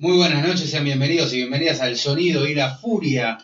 [0.00, 3.36] Muy buenas noches, sean bienvenidos y bienvenidas al Sonido y la Furia,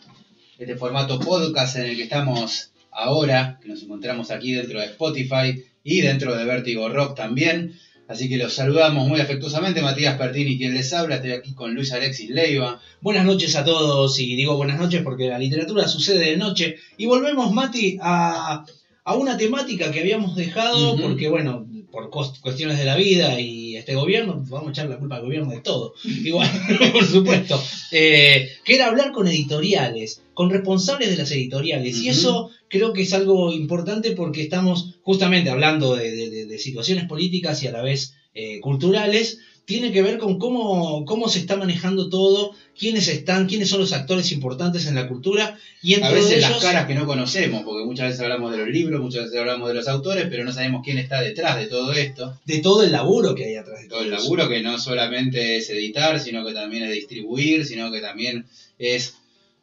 [0.59, 5.63] este formato podcast en el que estamos ahora, que nos encontramos aquí dentro de Spotify
[5.85, 7.79] y dentro de Vértigo Rock también.
[8.09, 11.93] Así que los saludamos muy afectuosamente, Matías Pertini, quien les habla, estoy aquí con Luis
[11.93, 12.81] Alexis Leiva.
[13.03, 16.77] Buenas noches a todos, y digo buenas noches porque la literatura sucede de noche.
[16.97, 18.65] Y volvemos, Mati, a,
[19.05, 21.66] a una temática que habíamos dejado, porque bueno,
[21.97, 25.51] por cuestiones de la vida y este gobierno, vamos a echar la culpa al gobierno
[25.51, 25.95] de todo.
[26.05, 26.51] Igual,
[26.93, 27.63] por supuesto.
[27.91, 31.97] Eh, que era hablar con editoriales, con responsables de las editoriales.
[32.03, 36.59] Y eso creo que es algo importante porque estamos justamente hablando de, de- de- de
[36.59, 39.39] situaciones políticas y a la vez eh, culturales.
[39.67, 43.93] Tiene que ver con cómo, cómo se está manejando todo, quiénes están, quiénes son los
[43.93, 45.59] actores importantes en la cultura.
[45.83, 48.69] Y entre A veces las caras que no conocemos, porque muchas veces hablamos de los
[48.69, 51.93] libros, muchas veces hablamos de los autores, pero no sabemos quién está detrás de todo
[51.93, 52.39] esto.
[52.45, 54.23] de todo el laburo que hay atrás de Todo el eso.
[54.23, 58.47] laburo que no solamente es editar, sino que también es distribuir, sino que también
[58.79, 59.15] es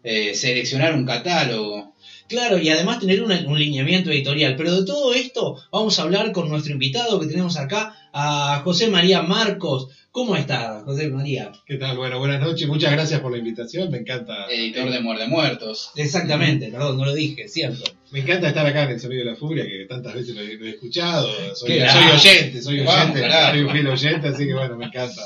[0.03, 1.93] eh, seleccionar un catálogo.
[2.27, 4.55] Claro, y además tener un, un lineamiento editorial.
[4.57, 8.87] Pero de todo esto vamos a hablar con nuestro invitado que tenemos acá, a José
[8.87, 9.89] María Marcos.
[10.11, 11.51] ¿Cómo está, José María?
[11.65, 11.97] ¿Qué tal?
[11.97, 12.67] Bueno, buenas noches.
[12.67, 13.89] Muchas gracias por la invitación.
[13.89, 14.45] Me encanta.
[14.47, 15.89] Editor de Muerde Muertos.
[15.95, 17.83] Exactamente, perdón, no lo dije, cierto.
[18.11, 20.53] Me encanta estar acá en el Sonido de la Furia, que tantas veces lo he,
[20.55, 21.27] lo he escuchado.
[21.55, 22.11] Soy, Qué soy grande.
[22.13, 23.21] oyente, soy Vamos, oyente.
[23.21, 23.51] carajo.
[23.53, 25.21] soy un fiel oyente, así que bueno, me encanta.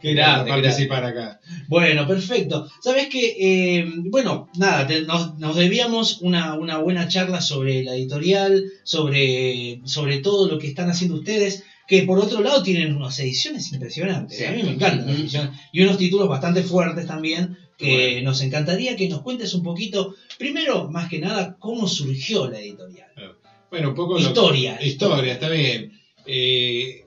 [0.00, 1.40] Qué grande, participar acá.
[1.68, 2.68] Bueno, perfecto.
[2.82, 8.64] Sabes que, bueno, nada, te- nos, nos debíamos una, una buena charla sobre la editorial,
[8.82, 13.70] sobre, sobre todo lo que están haciendo ustedes, que por otro lado tienen unas ediciones
[13.70, 14.38] impresionantes.
[14.38, 14.44] Sí.
[14.46, 15.20] A mí me encantan las Ujú.
[15.24, 15.50] ediciones.
[15.72, 18.30] Y unos títulos bastante fuertes también, que Bueno.
[18.30, 23.10] nos encantaría que nos cuentes un poquito, primero, más que nada, cómo surgió la editorial.
[23.70, 24.14] Bueno, un poco.
[24.14, 24.78] lo- Historia.
[24.82, 25.92] Historia, está bien.
[26.24, 27.04] Eh,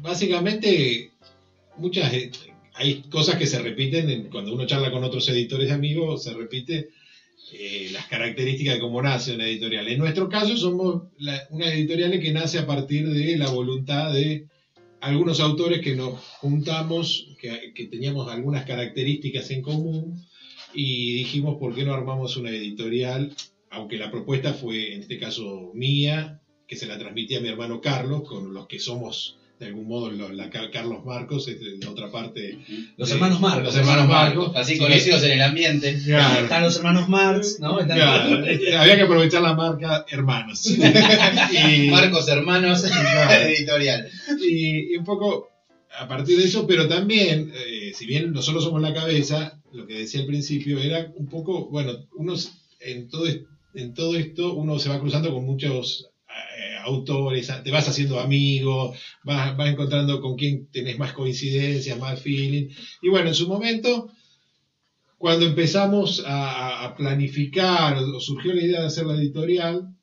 [0.00, 1.10] básicamente,
[1.76, 2.10] muchas.
[2.74, 6.88] hay cosas que se repiten en- cuando uno charla con otros editores amigos, se repite
[7.52, 9.86] eh, las características de cómo nace una editorial.
[9.88, 11.04] En nuestro caso, somos
[11.50, 14.48] una editorial que nace a partir de la voluntad de
[15.00, 20.24] algunos autores que nos juntamos, que, que teníamos algunas características en común,
[20.74, 23.34] y dijimos, ¿por qué no armamos una editorial?
[23.70, 27.80] Aunque la propuesta fue, en este caso, mía, que se la transmití a mi hermano
[27.80, 31.90] Carlos, con los que somos, de algún modo, lo- la, Car- Carlos Marcos, es la
[31.90, 32.58] otra parte.
[32.96, 33.64] Los de- hermanos Marcos.
[33.64, 34.52] Los hermanos Marcos.
[34.56, 35.98] Así Sí, conocidos en el ambiente.
[36.04, 36.42] Claro.
[36.44, 37.78] Están los hermanos Marx, ¿no?
[37.80, 38.36] Están- Claro,
[38.80, 40.66] había que aprovechar la marca Hermanos.
[40.66, 43.44] y, Marcos Hermanos Claro.
[43.48, 44.08] Editorial.
[44.40, 45.48] y- y un poco
[45.98, 49.98] a partir de eso, pero también, eh, si bien nosotros somos la cabeza, lo que
[49.98, 53.26] decía al principio era un poco, bueno, unos en todo,
[53.74, 58.94] en todo esto uno se va cruzando con muchos eh, autores, te vas haciendo amigo,
[59.24, 62.68] vas, vas encontrando con quién tenés más coincidencias, más feeling.
[63.02, 64.10] Y bueno, en su momento,
[65.18, 69.94] cuando empezamos a, a planificar, o surgió la idea de hacer la editorial,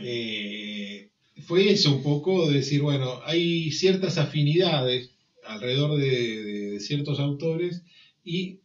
[0.00, 1.10] eh,
[1.46, 5.10] fue eso un poco de decir, bueno, hay ciertas afinidades
[5.44, 7.82] alrededor de, de ciertos autores
[8.24, 8.61] y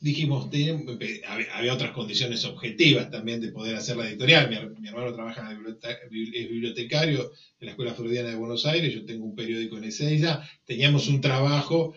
[0.00, 4.48] dijimos, empe- había, otras condiciones objetivas también de poder hacer la editorial.
[4.48, 8.28] Mi, her- mi hermano trabaja en la biblioteca- bibli- es bibliotecario en la Escuela Freudiana
[8.28, 11.94] de Buenos Aires, yo tengo un periódico en Ezeiza, teníamos un trabajo,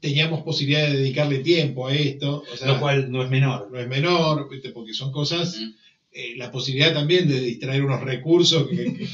[0.00, 3.70] teníamos posibilidad de dedicarle tiempo a esto, o sea, Lo cual no es menor.
[3.72, 4.70] no es menor, ¿viste?
[4.70, 5.58] porque son cosas,
[6.12, 9.08] eh, la posibilidad también de distraer unos recursos que, que-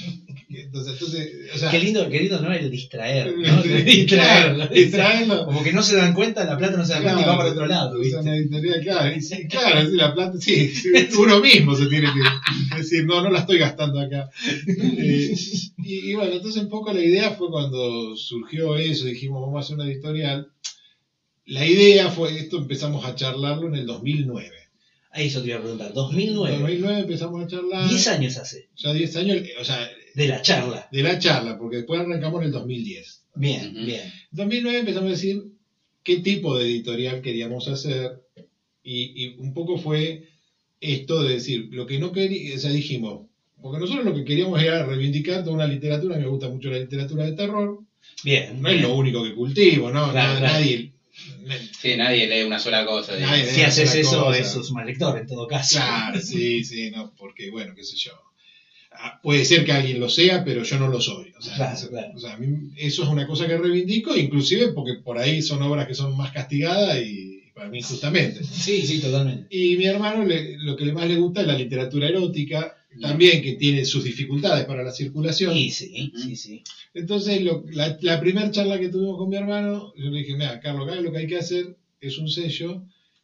[0.52, 2.52] Entonces, entonces, o sea, Qué lindo, qué lindo, ¿no?
[2.52, 3.62] El distraer, ¿no?
[3.62, 4.56] Sí, El distraerlo.
[4.56, 5.44] claro, distraerlo.
[5.44, 7.50] Como que no se dan cuenta, la plata no se da cuenta y va para
[7.50, 8.18] otro lado, ¿viste?
[8.18, 10.72] una editorial, claro, y sí, claro, sí, la plata, sí,
[11.18, 14.28] uno mismo se tiene que decir, no, no la estoy gastando acá.
[14.66, 15.34] Eh,
[15.78, 19.60] y, y bueno, entonces un poco la idea fue cuando surgió eso, dijimos, vamos a
[19.60, 20.48] hacer una editorial.
[21.46, 24.50] La idea fue, esto empezamos a charlarlo en el 2009.
[25.12, 25.88] Ahí eso te iba a preguntar.
[25.88, 26.58] En 2009.
[26.58, 27.88] 2009 empezamos a charlar.
[27.88, 30.88] 10 años hace Ya 10 años, o sea, de la charla.
[30.90, 33.22] de la charla, porque después arrancamos en el 2010.
[33.36, 33.86] Bien, Ujú.
[33.86, 34.00] bien.
[34.02, 35.42] En 2009 empezamos a decir
[36.02, 38.22] qué tipo de editorial queríamos hacer
[38.82, 40.28] y, y un poco fue
[40.80, 43.26] esto de decir, lo que no queríamos, o sea, dijimos,
[43.60, 47.24] porque nosotros lo que queríamos era reivindicar toda una literatura, me gusta mucho la literatura
[47.26, 47.80] de terror,
[48.24, 48.60] Bien.
[48.62, 50.10] no es lo único que cultivo, ¿no?
[50.10, 50.54] Claro, Na- claro.
[50.54, 50.92] Nadie...
[51.82, 53.14] Sí, nadie lee una sola cosa.
[53.44, 54.38] Si haces eso, cosa.
[54.38, 55.76] eso es un mal lector en todo caso.
[55.76, 58.12] Claro, sí, sí, no, porque bueno, qué sé yo.
[58.92, 61.32] Ah, Puede ser que alguien lo sea, pero yo no lo soy.
[61.38, 62.12] O sea, Claro, eso, claro.
[62.14, 65.62] o sea, a mí eso es una cosa que reivindico, inclusive porque por ahí son
[65.62, 68.40] obras que son más castigadas y para mí justamente.
[68.44, 69.46] Sí, sí, totalmente.
[69.50, 73.40] Y mi hermano le- lo que le más le gusta es la literatura erótica, también
[73.40, 75.54] que tiene sus dificultades para la circulación.
[75.54, 76.62] Sí, sí, sí, sí.
[76.92, 80.58] Entonces, lo- la, la primera charla que tuvimos con mi hermano, yo le dije, mira,
[80.58, 82.82] Carlos, acá lo que hay que hacer es un sello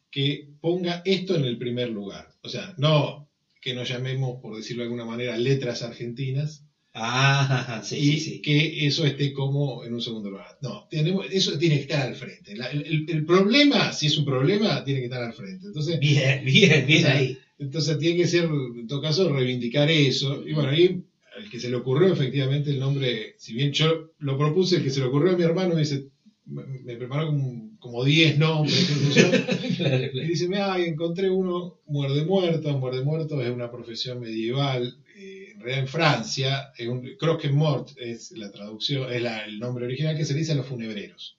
[0.09, 2.29] que ponga esto en el primer lugar.
[2.41, 3.26] O sea, no
[3.61, 6.63] que nos llamemos, por decirlo de alguna manera, letras argentinas,
[6.99, 8.41] Ah, sí, y sí, sí.
[8.41, 10.47] que eso esté como en un segundo lugar.
[10.61, 12.55] No, tenemos, eso tiene que estar al frente.
[12.55, 15.67] La- el, el- el problema, si es un problema, tiene que estar al frente.
[15.67, 17.37] Entonces, Bien, bien, bien O sea, ahí.
[17.59, 20.41] entonces tiene que ser, en todo caso, reivindicar eso.
[20.47, 21.03] Y bueno, ahí
[21.35, 24.89] al que se le ocurrió efectivamente el nombre, si bien yo lo propuse, el que
[24.89, 26.05] se le ocurrió a mi hermano me dice,
[26.45, 29.27] me me preparó como, como 10 nombres, qué sé yo.
[29.77, 32.77] Claro, Y dice, mira, encontré uno, muerde muerto.
[32.77, 37.89] Muerde muerto es una profesión medieval, eh, en realidad en Francia, es un, croque mort
[37.97, 41.35] es la traducción, es la- el nombre original que se le dice a los funebreros.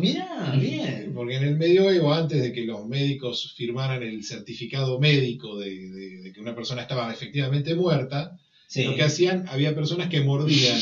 [0.00, 1.12] Mirá bien.
[1.14, 6.20] Porque en el medioevo, antes de que los médicos firmaran el certificado médico de, de-
[6.22, 8.36] de que una persona estaba efectivamente muerta,
[8.70, 8.84] Sí.
[8.84, 10.78] lo que hacían, había personas que mordían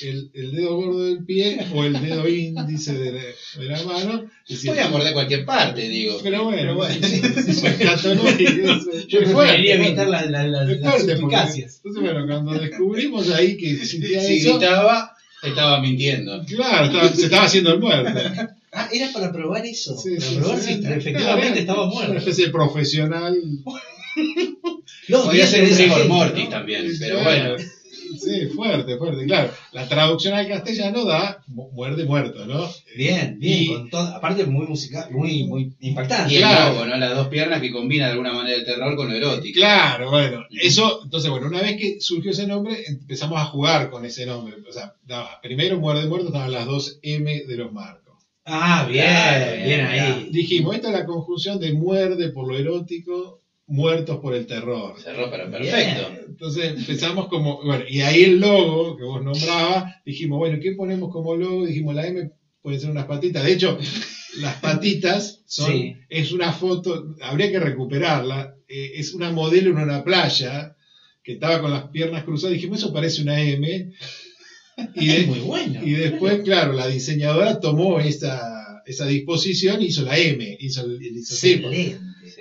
[0.00, 3.20] el, el dedo gordo del pie o el dedo índice de la,
[3.60, 4.24] de la mano.
[4.48, 6.18] Decían, Podía morder cualquier parte, digo.
[6.22, 6.94] Pero bueno, Pero bueno.
[7.06, 11.76] eso es- Yo preferiría evitar las fuerte, porque- suspicacias.
[11.84, 16.42] Entonces, bueno, cuando descubrimos ahí que existía Si eso, gritaba, estaba mintiendo.
[16.46, 18.18] claro, estaba- se estaba haciendo el muerto.
[18.72, 19.96] Ah, era para probar eso.
[19.96, 22.16] Sí, para sí, probar sí, si efectivamente estaba Una muerto.
[22.18, 23.36] especie de profesional.
[25.08, 26.50] Los Podía días ser de un rigor mortis ¿no?
[26.50, 27.56] también, pero bueno.
[28.20, 29.50] Sí, fuerte, fuerte, claro.
[29.72, 32.68] La traducción al castellano da mu- muerde muerto, ¿no?
[32.96, 33.62] Bien, bien.
[33.62, 36.32] Y- con todo- aparte muy musical, muy, muy impactante.
[36.32, 36.72] Y el Claro.
[36.74, 36.96] lobo, ¿no?
[36.96, 39.56] Las dos piernas que combina de alguna manera el terror con lo erótico.
[39.58, 44.04] Claro, bueno, eso, entonces, bueno, una vez que surgió ese nombre, empezamos a jugar con
[44.04, 44.54] ese nombre.
[44.68, 48.14] O sea, daba, primero muerde muerto estaban las dos M de los marcos.
[48.44, 50.28] Ah, bien, Claro, bien, bien, ahí.
[50.30, 54.94] Dijimos, esta es la conjunción de muerde por lo erótico, muertos por el terror.
[55.00, 56.12] Cerró, pero perfecto.
[56.28, 61.10] Entonces empezamos como, bueno, y ahí el logo que vos nombrabas, dijimos, bueno, ¿qué ponemos
[61.10, 61.66] como logo?
[61.66, 62.30] Dijimos, la M
[62.62, 63.44] pueden ser unas patitas.
[63.44, 63.76] De hecho,
[64.38, 65.94] las patitas son, Sí.
[66.08, 70.74] es una foto, habría que recuperarla, eh, es una modelo en una playa
[71.22, 73.90] que estaba con las piernas cruzadas, dijimos, eso parece una M.
[74.94, 75.80] Y, de- Es muy bueno.
[75.84, 81.02] y después, claro, la diseñadora tomó esa, esa disposición y hizo la M, hizo el,
[81.02, 81.16] el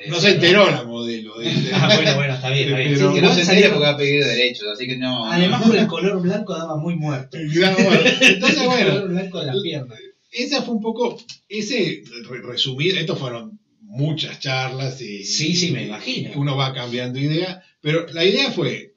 [0.08, 1.38] No se enteró la modelo.
[1.40, 2.94] de- de- Ah, bueno, bueno, está bien, está bien.
[2.96, 5.26] Pero- Que Sí, no se salieron- porque va a pedir derechos, así que no.
[5.32, 7.38] Además por el color blanco daba muy muerto.
[7.54, 9.96] Claro, bueno, entonces, el bueno, color blanco de la pierna.
[10.32, 11.18] esa fue un poco,
[11.50, 16.32] ese re- resumido, estos fueron muchas charlas y Sí, sí, me imagino.
[16.36, 18.94] uno va cambiando idea, pero la idea fue,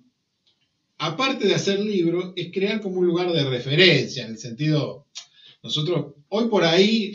[0.98, 5.06] aparte de hacer libros, es crear como un lugar de referencia, en el sentido,
[5.62, 7.14] nosotros, hoy por ahí,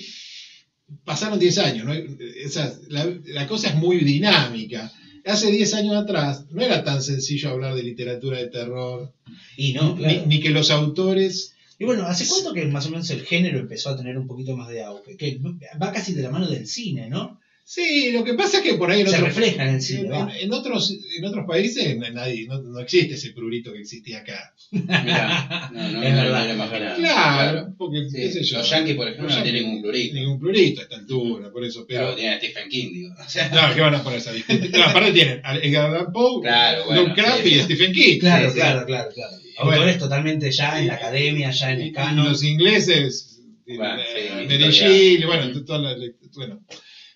[1.04, 1.94] pasaron 10 años, ¿no?
[1.94, 4.92] Esa- la, la cosa es muy dinámica.
[5.26, 9.14] Hace 10 años atrás no era tan sencillo hablar de literatura de terror,
[9.58, 13.10] Y no, ni, ni que los autores Y bueno, ¿hace cuánto que más o menos
[13.10, 15.16] el género empezó a tener un poquito más de auge?
[15.18, 15.40] Que
[15.82, 17.40] va casi de la mano del cine, ¿no?
[17.66, 20.30] Sí, lo que pasa es que por ahí en, Se otros, refleja en cine, en,
[20.32, 24.54] en otros, en otros países nadie, no, no existe ese prurito que existía acá.
[24.72, 26.96] Mirá, no, no, Es verdad, no lo imaginaba.
[26.98, 28.58] Claro, porque Sí, qué sé yo.
[28.58, 30.14] Los yankees, por ejemplo, no tienen ningún plurito.
[30.16, 31.86] Ningún prurito a esta altura, por eso.
[31.88, 33.14] Pero Pero, tienen a Stephen King, digo.
[33.26, 34.70] O sea, claro, ¿qué van a ponerse a discutir?
[34.72, 37.50] No, aparte tienen a Edgar Allan Poe, Claro, bueno, Lovecraft sí.
[37.56, 38.20] y Stephen King.
[38.20, 38.60] Claro, Sí, sí.
[38.60, 39.38] claro, claro, claro.
[39.64, 39.72] bueno.
[39.72, 42.26] Autores totalmente ya en la academia, ya en el y canon.
[42.28, 46.62] los ingleses, Bueno, eh, sí, Mary bueno, todas las- bueno,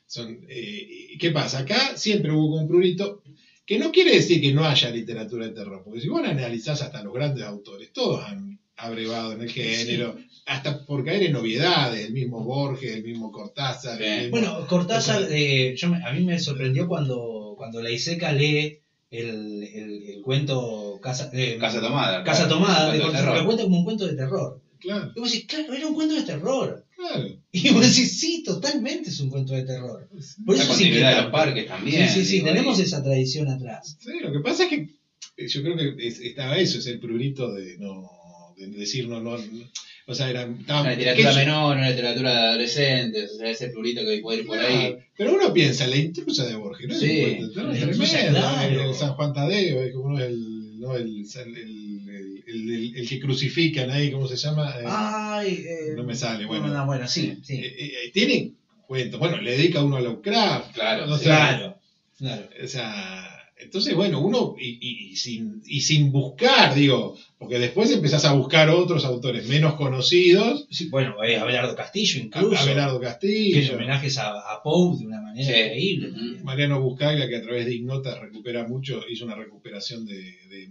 [0.08, 1.60] son, eh, ¿qué pasa?
[1.60, 3.22] Acá siempre hubo como un prurito
[3.66, 7.04] Que no quiere decir que no haya literatura de terror, porque si vos analizás hasta
[7.04, 12.14] los grandes autores, todos han abrevado en el género, hasta por caer en novedades, el
[12.14, 13.98] mismo Borges, el mismo Cortázar.
[14.00, 14.14] Bien.
[14.14, 17.82] el mismo- Bueno, Cortázar, O sea, eh, yo me- a mí me sorprendió cuando, cuando
[17.82, 18.80] la Iseca lee
[19.12, 22.24] el, el- el cuento Casa, eh, Casa Tomada.
[22.24, 23.38] Casa claro, Tomada de Cortázar, terror.
[23.40, 24.62] lo cuenta como un cuento de terror.
[24.80, 26.86] Claro, Y vos decís, claro, era un cuento de terror.
[27.14, 27.40] Claro.
[27.52, 30.08] Y vos decís, sí, totalmente es un cuento de terror.
[30.46, 32.08] Por La eso es continuidad de los parques también.
[32.10, 33.98] Sí, sí, sí, tenemos y- esa tradición atrás.
[34.00, 34.76] Sí, lo que pasa es que
[35.38, 38.04] eh, yo creo que es- estaba eso, es el prurito de no
[38.58, 39.70] de decir no, no, no-
[40.08, 44.02] o sea, era estaba- Una literatura menor, una literatura de adolescentes, o sea, ese plurito
[44.04, 44.78] que puede ir por ahí.
[44.90, 46.94] Claro, Pero uno piensa, la intrusa de Borges, ¿no?
[46.96, 48.90] Es Sí, un cuento de terror, la es intrusa, tremendo, claro.
[48.90, 50.96] el San Juan Tadeo, es como el, ¿no?
[50.96, 51.97] el, el, el-
[52.48, 54.74] el- el- el que crucifican ahí, ¿cómo se llama?
[54.80, 56.68] Eh, Ay, eh, no me sale, bueno.
[56.68, 57.56] No, no, bueno, sí, sí.
[57.56, 57.76] eh,
[58.06, 58.54] eh, tiene
[58.88, 61.78] cuentos, bueno, le dedica uno a Lovecraft, Claro, Claro,
[62.18, 62.50] claro.
[62.64, 63.24] o sea,
[63.60, 68.34] entonces, bueno, uno, y, y- y sin, y sin buscar, digo, porque después empezás a
[68.34, 72.56] buscar otros autores menos conocidos, Sí, bueno, eh, Abelardo Castillo incluso.
[72.62, 75.60] Abelardo que Castillo, homenajes a, a Poe de una manera Sí.
[75.60, 76.12] increíble.
[76.12, 76.44] También.
[76.44, 80.16] Mariano Buscaglia, que a través de Ignota recupera mucho, hizo una recuperación de,
[80.50, 80.70] de, eh,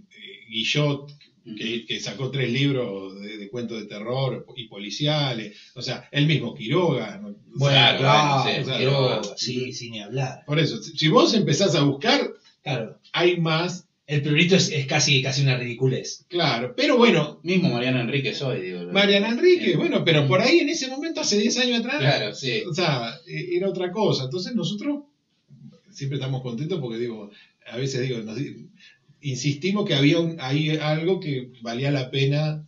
[0.49, 1.11] Guillot,
[1.55, 6.25] que, que sacó tres libros de, de cuentos de terror y policiales, o sea, el
[6.27, 7.17] mismo Quiroga.
[7.19, 7.35] ¿no?
[7.55, 10.43] Bueno, Claro, claro, bueno, sí, Quiroga, sí, sin ni hablar.
[10.45, 15.21] Por eso, si vos empezás a buscar, Claro, hay más, el prurito es, es casi,
[15.21, 16.25] casi una ridiculez.
[16.27, 18.91] claro, pero bueno, Mismo Mariano Enríquez hoy, digo.
[18.91, 19.77] Mariana Enrique, Sí.
[19.77, 22.63] bueno, pero por ahí en ese momento, hace 10 años atrás, Claro, sí.
[22.69, 24.25] o sea, eh, era otra cosa.
[24.25, 25.03] Entonces nosotros
[25.91, 27.29] siempre estamos contentos porque digo,
[27.69, 28.37] a veces digo, nos
[29.21, 32.63] insistimos que había un, ahí algo que valía la pena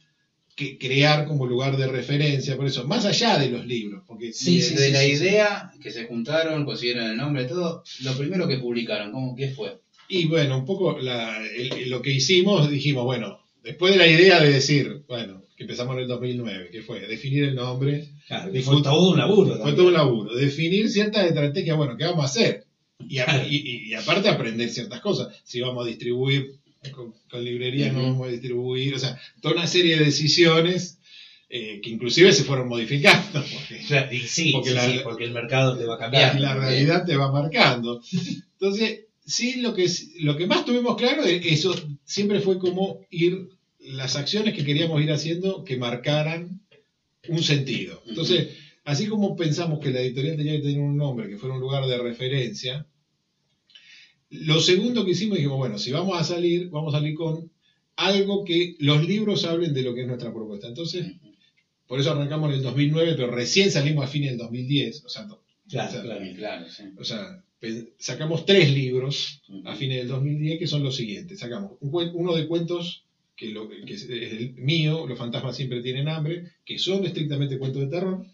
[0.55, 4.57] que crear como lugar de referencia, por eso, más allá de los libros, porque Sí,
[4.57, 8.17] Y sí, de sí, la sí, idea que se juntaron, consiguieron el nombre, todo, lo
[8.17, 9.77] primero que publicaron, ¿cómo, ¿qué fue?
[10.09, 14.41] Y bueno, un poco la- el- lo que hicimos, dijimos, bueno, después de la idea
[14.41, 18.81] de decir, bueno, que empezamos en el 2009, que fue definir el nombre, Claro, fue-
[18.81, 19.49] todo un laburo.
[19.51, 19.75] Fue también.
[19.77, 20.35] todo un laburo.
[20.35, 22.65] Definir ciertas estrategias, bueno, ¿qué vamos a hacer?
[23.07, 25.29] Y, a- y- aparte aprender ciertas cosas.
[25.43, 26.55] Si vamos a distribuir
[26.91, 30.97] con, con librerías, no vamos a distribuir, o sea, toda una serie de decisiones
[31.49, 33.41] eh, que inclusive se fueron modificando.
[33.41, 36.03] Porque Claro, y sí, Porque sí, la- sí, porque el mercado te va a la,
[36.03, 36.39] cambiar.
[36.39, 38.01] la realidad te va marcando.
[38.59, 39.87] Entonces, sí, lo que,
[40.19, 43.47] lo que más tuvimos claro, es eso siempre fue como ir,
[43.79, 46.61] las acciones que queríamos ir haciendo que marcaran
[47.29, 48.03] un sentido.
[48.07, 48.49] Entonces,
[48.83, 51.85] así como pensamos que la editorial tenía que tener un nombre, que fuera un lugar
[51.87, 52.85] de referencia,
[54.29, 57.51] lo segundo que hicimos, dijimos, bueno, si vamos a salir, vamos a salir con
[57.95, 60.67] algo que los libros hablen de lo que es nuestra propuesta.
[60.67, 61.13] Entonces,
[61.87, 65.05] por eso arrancamos en el 2009, pero recién salimos a fines del 2010.
[65.05, 65.27] O sea,
[65.69, 66.25] Claro, o sea, claro.
[66.35, 66.83] Claro, sí.
[66.97, 67.43] o sea,
[67.99, 71.39] sacamos tres libros a fines del 2010 que son los siguientes.
[71.39, 73.03] Sacamos uno de cuentos
[73.35, 77.59] que, lo, que es es el mío, Los fantasmas siempre tienen hambre, que son estrictamente
[77.59, 78.25] cuentos de terror,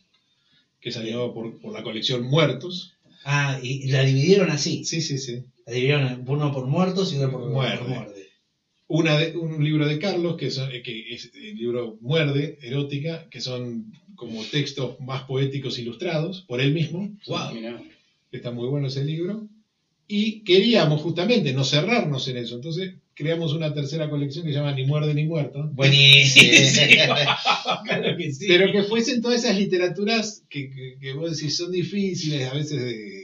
[0.80, 2.95] que salió por, por la colección Muertos.
[3.26, 4.86] Ah, y la dividieron así.
[4.86, 5.44] Sí, sí, sí.
[5.66, 7.78] La dividieron uno por muertos y otro por Muerde.
[7.80, 8.26] por muerde.
[8.88, 13.42] Una de- un libro de Carlos, que, son- que es el libro Muerde, erótica, que
[13.42, 17.12] son como textos más poéticos ilustrados por él mismo.
[17.28, 17.54] Wow.
[17.56, 17.82] Mirá.
[18.32, 19.48] Está muy bueno ese libro.
[20.08, 22.56] Y queríamos justamente no cerrarnos en eso.
[22.56, 25.68] Entonces creamos una tercera colección que se llama Ni muerde ni muerto.
[25.74, 27.16] Buenísimo.
[27.86, 28.46] claro que sí.
[28.48, 32.80] Pero que fuesen todas esas literaturas que, que, que vos decís son difíciles a veces
[32.84, 33.15] de,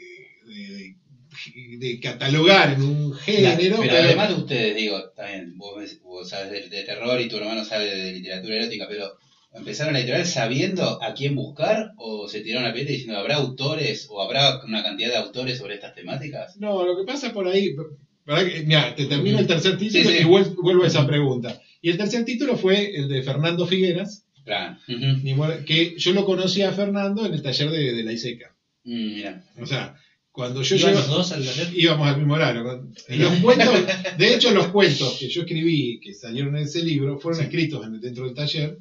[1.78, 3.56] de- catalogar en un género.
[3.58, 7.64] Pero pero- además de ustedes, digo, también, vos, sabes de, de terror y tu hermano
[7.66, 9.12] sabe de literatura erótica, pero
[9.54, 14.08] ¿empezaron la editorial sabiendo a quién buscar o se tiraron la pileta diciendo habrá autores
[14.10, 16.58] o habrá una cantidad de autores sobre estas temáticas?
[16.58, 17.76] No, lo que pasa por ahí,
[18.26, 20.22] ¿verdad que- Mira, te termino el tercer título Sí, sí.
[20.24, 21.60] y vuel- vuelvo a esa pregunta.
[21.82, 24.76] Y el tercer título fue el de Fernando Figueras, Claro.
[25.66, 28.56] Que yo lo conocí a Fernando en el taller de, de la ISECA.
[28.84, 29.44] Mm, mira.
[29.62, 29.96] O sea,
[30.32, 31.70] cuando yo ¿Iban llego, los dos al taller?
[31.78, 32.64] íbamos al mismo horario.
[33.10, 33.70] Los cuentos,
[34.18, 38.00] de hecho, los cuentos que yo escribí, que salieron en ese libro, fueron escritos en-
[38.00, 38.78] dentro del taller.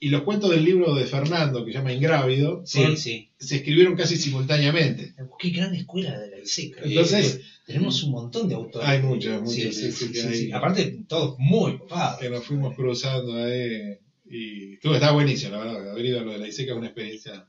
[0.00, 3.30] Y los cuentos del libro de Fernando, que se llama Ingrávido, Sí, fueron- sí.
[3.38, 5.14] se escribieron casi simultáneamente.
[5.38, 6.82] Qué gran escuela de la ISECA.
[6.84, 8.86] Entonces- Eh, tenemos un montón de autores.
[8.86, 10.52] Hay muchos, muchos, Sí, sí, sí.
[10.52, 12.20] Aparte, todos muy copados.
[12.20, 13.96] Que nos fuimos cruzando ahí.
[14.28, 15.90] Y estuvo, estaba buenísimo, la verdad.
[15.92, 17.46] Haber ido a lo de la ISECA es una experiencia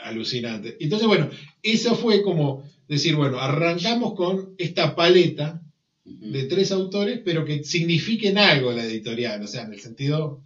[0.00, 0.76] alucinante.
[0.80, 1.30] Entonces, bueno,
[1.62, 5.62] eso fue como decir, bueno, arrancamos con esta paleta
[6.04, 10.42] de tres autores, pero que signifiquen algo la editorial, o sea, en el sentido,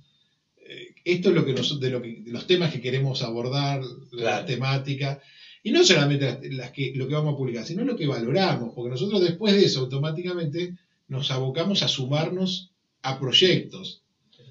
[0.59, 3.81] eh, esto es lo que nos- de, lo que, de los temas que queremos abordar,
[4.13, 5.21] la temática,
[5.65, 8.73] Y no solamente las, las que, lo que vamos a publicar, sino lo que valoramos,
[8.75, 10.75] porque nosotros después de eso automáticamente
[11.07, 12.73] nos abocamos a sumarnos
[13.03, 14.03] a proyectos.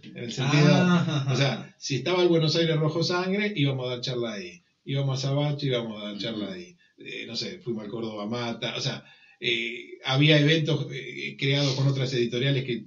[0.04, 1.28] En el sentido, Ah.
[1.30, 4.64] o sea, si estaba el Buenos Aires Rojo Sangre, íbamos a dar charla ahí.
[4.86, 6.78] Íbamos a Sabacho, íbamos a dar charla ahí.
[7.06, 8.76] Eh, no sé, fuimos al Córdoba Mata.
[8.78, 9.04] O sea,
[9.40, 12.86] eh, había eventos eh, creados con otras editoriales que,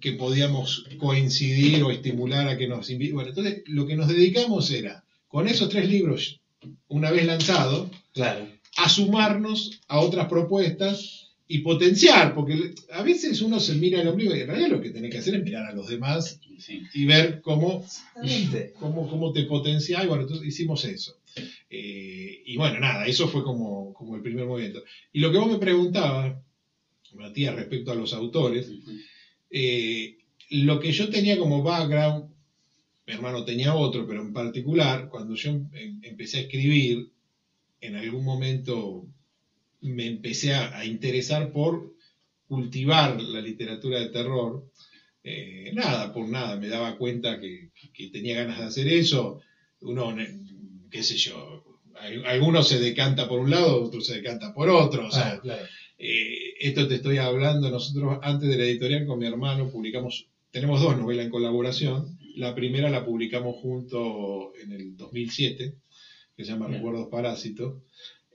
[0.00, 3.14] que podíamos coincidir o estimular a que nos inviten.
[3.14, 6.40] Bueno, entonces lo que nos dedicamos era, con esos tres libros,
[6.88, 8.48] una vez lanzados, Claro.
[8.76, 14.34] a sumarnos a otras propuestas y potenciar, porque a veces uno se mira el ombligo
[14.36, 16.82] y en realidad lo que tenés que hacer es mirar a los demás Sí.
[16.94, 17.86] y ver cómo,
[18.80, 20.02] cómo, cómo te potencia.
[20.02, 21.16] Y bueno, entonces hicimos eso.
[21.70, 24.82] Eh, y bueno, nada, eso fue como, como el primer movimiento.
[25.12, 26.36] Y lo que vos me preguntabas,
[27.14, 28.70] Matías, respecto a los autores,
[29.50, 30.16] eh,
[30.50, 32.30] lo que yo tenía como background,
[33.06, 37.10] mi hermano tenía otro, pero en particular, cuando yo em- empecé a escribir,
[37.80, 39.06] en algún momento
[39.82, 41.94] me empecé a, a interesar por
[42.46, 44.70] cultivar la literatura de terror.
[45.24, 49.40] Eh, nada, por nada, me daba cuenta que, que tenía ganas de hacer eso.
[49.82, 50.14] Uno,
[50.90, 51.64] qué sé yo,
[51.96, 55.08] al- algunos se decanta por un lado, otros se decanta por otro.
[55.08, 55.64] O sea, Ah, claro.
[55.98, 60.80] eh, esto te estoy hablando, nosotros antes de la editorial con mi hermano publicamos, tenemos
[60.80, 62.18] dos novelas en colaboración.
[62.36, 65.74] La primera la publicamos junto en el 2007,
[66.36, 66.78] que se llama Bien.
[66.78, 67.82] Recuerdos Parásitos,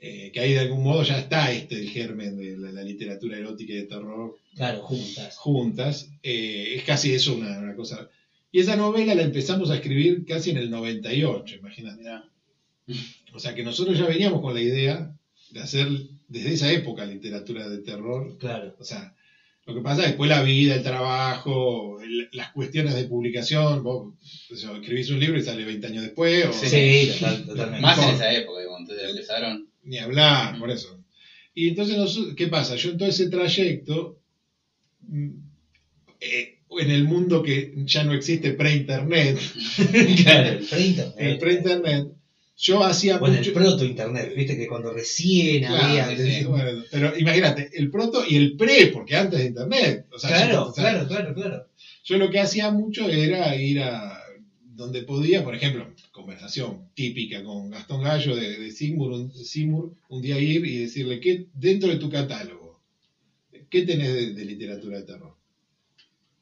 [0.01, 3.37] eh, que ahí de algún modo ya está este el germen de la, la literatura
[3.37, 5.37] erótica y de terror Claro, juntas.
[5.37, 6.09] juntas.
[6.21, 8.09] Eh, es casi eso una, una cosa.
[8.51, 12.03] Y esa novela la empezamos a escribir casi en el 98, imagínate.
[13.33, 15.15] O sea que nosotros ya veníamos con la idea
[15.51, 15.87] de hacer
[16.27, 18.37] desde esa época literatura de terror.
[18.39, 18.75] Claro.
[18.79, 19.15] O sea,
[19.65, 23.83] lo que pasa es después la vida, el trabajo, el- las cuestiones de publicación.
[23.83, 24.13] Vos
[24.51, 27.81] o sea, escribís un libro y sale 20 años después, o Sí, total- totalmente.
[27.81, 29.67] Más en esa época, cuando empezaron.
[29.83, 30.99] ni hablar, por eso.
[31.53, 32.75] Y entonces, nos- ¿qué pasa?
[32.75, 34.19] Yo en todo ese trayecto,
[35.01, 35.29] mm,
[36.19, 39.37] eh, en el mundo que ya no existe pre-internet,
[40.23, 40.59] claro,
[41.17, 42.13] el pre-internet.
[42.55, 43.49] Yo hacía Bueno, mucho...
[43.49, 46.15] el proto-internet, viste que cuando recién Claro, había.
[46.17, 50.05] sí, bueno, pero imagínate, el proto y el pre, porque antes de internet.
[50.11, 51.67] o sea, claro, yo- claro, claro, claro.
[52.05, 54.19] Yo lo que hacía mucho era ir a
[54.61, 60.21] donde podía, por ejemplo, conversación típica con Gastón Gallo de, de Seymour, un, Seymour, un
[60.21, 62.81] día ir y decirle, ¿qué, dentro de tu catálogo,
[63.69, 65.35] ¿qué tenés de, de literatura de terror?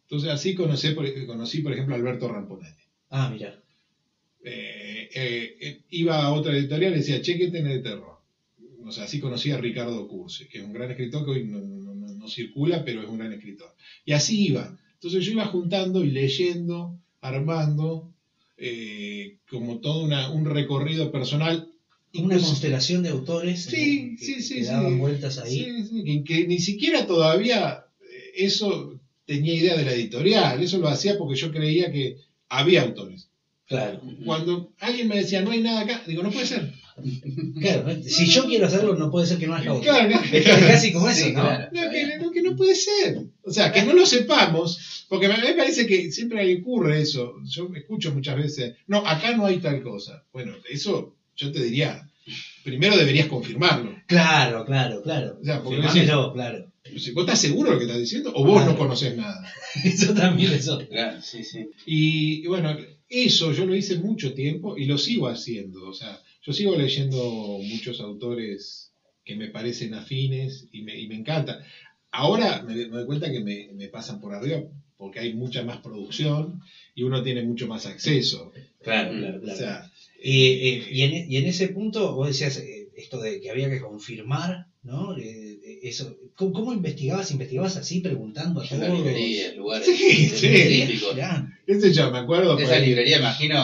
[0.04, 0.94] Entonces así conocí,
[1.26, 2.76] conocí, por ejemplo, a Alberto Ramponelli.
[3.10, 3.61] Ah, mira.
[4.44, 8.18] Eh, eh, eh, iba a otra editorial y decía, che, ¿qué tenés de terror?
[8.84, 11.60] O sea, así conocí a Ricardo Cursi, que es un gran escritor que hoy no,
[11.60, 13.76] no- no- no circula, pero es un gran escritor.
[14.06, 14.78] Y así iba.
[14.96, 18.12] Entonces yo iba juntando y leyendo, armando,
[18.58, 21.68] eh, como todo una- un recorrido personal.
[22.14, 24.62] Una Incluso- constelación de autores Sí, que, sí, que sí.
[24.64, 25.60] daban vueltas ahí.
[25.64, 27.86] Sí, sí, que, que ni siquiera todavía
[28.36, 30.62] eso tenía idea de la editorial.
[30.62, 32.18] Eso lo hacía porque yo creía que
[32.50, 33.30] había autores.
[33.72, 36.74] Claro, Cuando alguien me decía, no hay nada acá, digo, no puede ser.
[37.62, 38.04] claro.
[38.04, 39.84] Si yo quiero hacerlo, no puede ser que no haya otro.
[39.92, 41.42] Claro, Es casi como eso, Sí, ¿no?
[41.42, 41.70] claro.
[41.72, 43.24] No, que, no, que no puede ser.
[43.44, 47.34] O sea, que no lo sepamos, porque me, me parece que siempre ocurre eso.
[47.46, 50.24] Yo escucho muchas veces, no, acá no hay tal cosa.
[50.34, 52.08] Bueno, eso yo te diría,
[52.64, 53.96] primero deberías confirmarlo.
[54.06, 55.38] Claro, claro, claro.
[55.42, 56.68] O sea, porque Firmámelo, claro.
[56.98, 58.72] Si vos estás seguro de lo que estás diciendo o vos Claro.
[58.74, 59.48] no conocés nada.
[59.86, 60.90] Eso también es otro.
[60.90, 61.70] Claro, sí, sí.
[61.86, 62.76] Y, y bueno,
[63.12, 65.88] eso yo lo hice mucho tiempo y lo sigo haciendo.
[65.88, 68.94] O sea, yo sigo leyendo muchos autores
[69.24, 71.64] que me parecen afines y me, y me encanta.
[72.12, 74.62] Ahora me, me doy cuenta que me, me pasan por arriba
[74.98, 76.60] porque hay mucha más producción
[76.94, 78.52] y uno tiene mucho más acceso.
[78.82, 79.82] Claro, claro, O sea,
[80.22, 83.70] Y, eh, y, en, y en ese punto, vos decías eh, esto de que había
[83.70, 85.16] que confirmar, ¿no?
[85.18, 85.51] Eh, eh,
[85.84, 87.32] eso, ¿cómo, cómo investigabas?
[87.32, 89.00] ¿Investigabas así, preguntando a En la todos?
[89.04, 91.00] librería, lugares Sí, sí.
[91.80, 92.58] sé yo, me acuerdo.
[92.58, 93.62] Esa ahí- librería, imagino,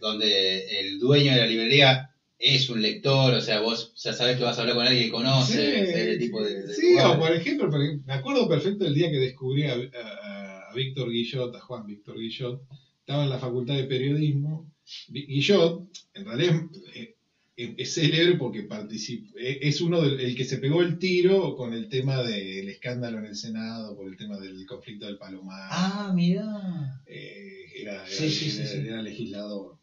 [0.00, 4.42] donde el dueño de la librería es un lector, o sea, vos ya sabés que
[4.44, 7.16] vas a hablar con alguien que conoce, Sí, ese tipo de, de sí, lugares.
[7.16, 7.70] o por ejemplo,
[8.04, 12.18] me acuerdo perfecto el día que descubrí a, a- a Víctor Guillot, a Juan Víctor
[12.18, 12.60] Guillot,
[13.00, 14.70] estaba en la facultad de periodismo.
[15.08, 16.54] Guillot, en realidad,
[16.94, 17.13] eh,
[17.56, 21.72] es célebre porque particip- eh, es uno del el que se pegó el tiro con
[21.72, 25.68] el tema del escándalo en el Senado, por el tema del conflicto del Palomar.
[25.70, 27.00] ah, mirá.
[27.06, 28.76] Eh, era, Sí, sí, sí, era- sí.
[28.88, 29.78] era legislador.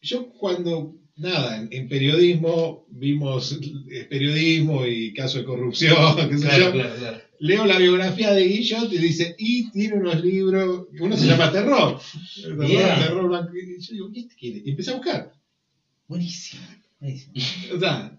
[0.00, 3.58] Yo cuando, nada, en, en periodismo vimos
[3.90, 5.96] eh, periodismo y caso de corrupción,
[6.30, 6.72] qué sé Claro, yo.
[6.72, 7.18] claro, claro.
[7.40, 12.00] Leo la biografía de Guillot y dice, y tiene unos libros, uno se llama Terror,
[12.42, 13.52] terror, terror blanco.
[13.56, 14.62] Y yo digo, ¿qué este quiere?
[14.64, 15.32] Y empecé a buscar.
[16.08, 16.62] Buenísimo.
[17.00, 17.34] Buenísimo.
[17.74, 18.18] O sea,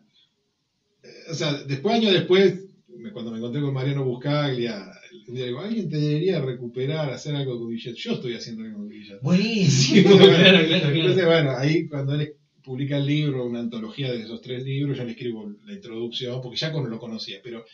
[1.03, 2.65] eh, o sea, después, años después,
[3.13, 4.91] cuando me encontré con Mariano Buscaglia,
[5.27, 7.95] un día digo, alguien te debería recuperar, hacer algo con Guillet.
[7.95, 9.21] Yo estoy haciendo algo con Guillet.
[9.21, 11.29] Buenísimo, Entonces, claro, claro, Entonces, claro.
[11.29, 15.11] bueno, ahí cuando él publica el libro, una antología de esos tres libros, yo le
[15.11, 17.39] escribo la introducción, porque ya lo conocía.
[17.43, 17.65] Pero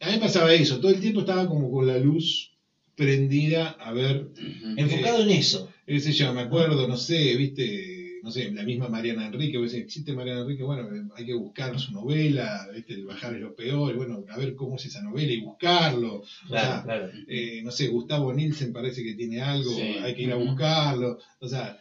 [0.00, 2.52] a mí me pasaba eso, todo el tiempo estaba como con la luz
[2.94, 4.74] prendida a ver Ujú.
[4.76, 5.70] Enfocado en eso.
[5.86, 7.91] sé yo, me acuerdo, no sé, viste,
[8.22, 11.34] no sé, la misma Mariana Enrique, vos decís, existe Mariana Enrique, bueno, eh, hay que
[11.34, 14.84] buscar su novela, viste, el bajar es lo peor, y bueno, a ver cómo es
[14.86, 16.16] esa novela y buscarlo.
[16.20, 17.08] O Claro, sea, claro.
[17.26, 19.80] eh, no sé, Gustavo Nielsen parece que tiene algo, Sí.
[19.82, 21.18] hay que ir a buscarlo.
[21.40, 21.78] O sea,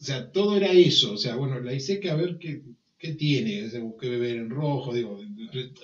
[0.00, 1.12] o sea, todo era eso.
[1.12, 2.62] O sea, bueno, la que a ver qué,
[2.96, 5.18] qué tiene, o sea, busqué beber en rojo, digo,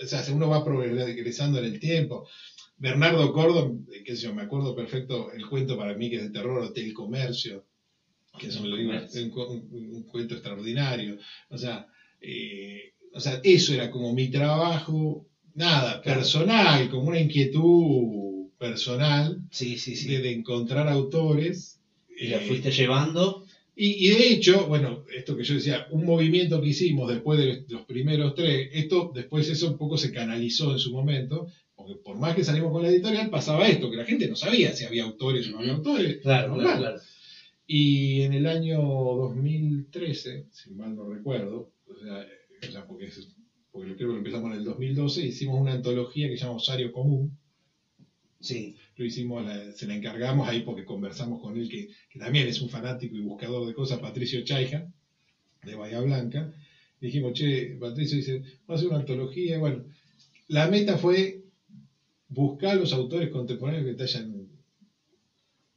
[0.03, 2.27] o sea, uno va progresando en el tiempo.
[2.79, 6.23] Bernardo Cordon, eh, qué sé yo, me acuerdo perfecto el cuento para mí que es
[6.25, 7.65] de terror, Hotel Comercio,
[8.39, 9.23] que es un, Comercio.
[9.25, 11.17] un un- un cuento extraordinario.
[11.51, 11.87] O sea,
[12.21, 16.21] eh, o sea, eso era como mi trabajo, nada, Claro.
[16.21, 20.09] personal, como una inquietud personal Sí, sí, sí.
[20.09, 21.81] de, de encontrar autores.
[22.19, 23.45] Y la eh, fuiste llevando.
[23.75, 27.65] y, y de hecho, bueno, esto que yo decía, un movimiento que hicimos después de
[27.69, 32.17] los primeros tres, esto después eso un poco se canalizó en su momento, porque por
[32.19, 35.05] más que salimos con la editorial, pasaba esto, que la gente no sabía si había
[35.05, 36.21] autores o no había autores.
[36.23, 36.65] Claro, normal.
[36.65, 37.01] claro, claro.
[37.67, 42.25] Y en el año 2013, si mal no recuerdo, o sea,
[42.69, 43.29] o sea, porque, es-
[43.71, 46.91] porque creo que lo empezamos en el 2012, hicimos una antología que se llama Osario
[46.93, 47.37] Común,
[48.41, 52.47] Sí, lo hicimos, la- se la encargamos ahí porque conversamos con él, que, que también
[52.47, 54.87] es un fanático y buscador de cosas, Patricio Chaija,
[55.65, 56.53] de Bahía Blanca.
[57.01, 59.57] Dijimos, che, Patricio dice, vamos a hacer una antología.
[59.57, 59.85] Y bueno,
[60.49, 61.43] la meta fue
[62.29, 64.36] buscar los autores contemporáneos que te hayan.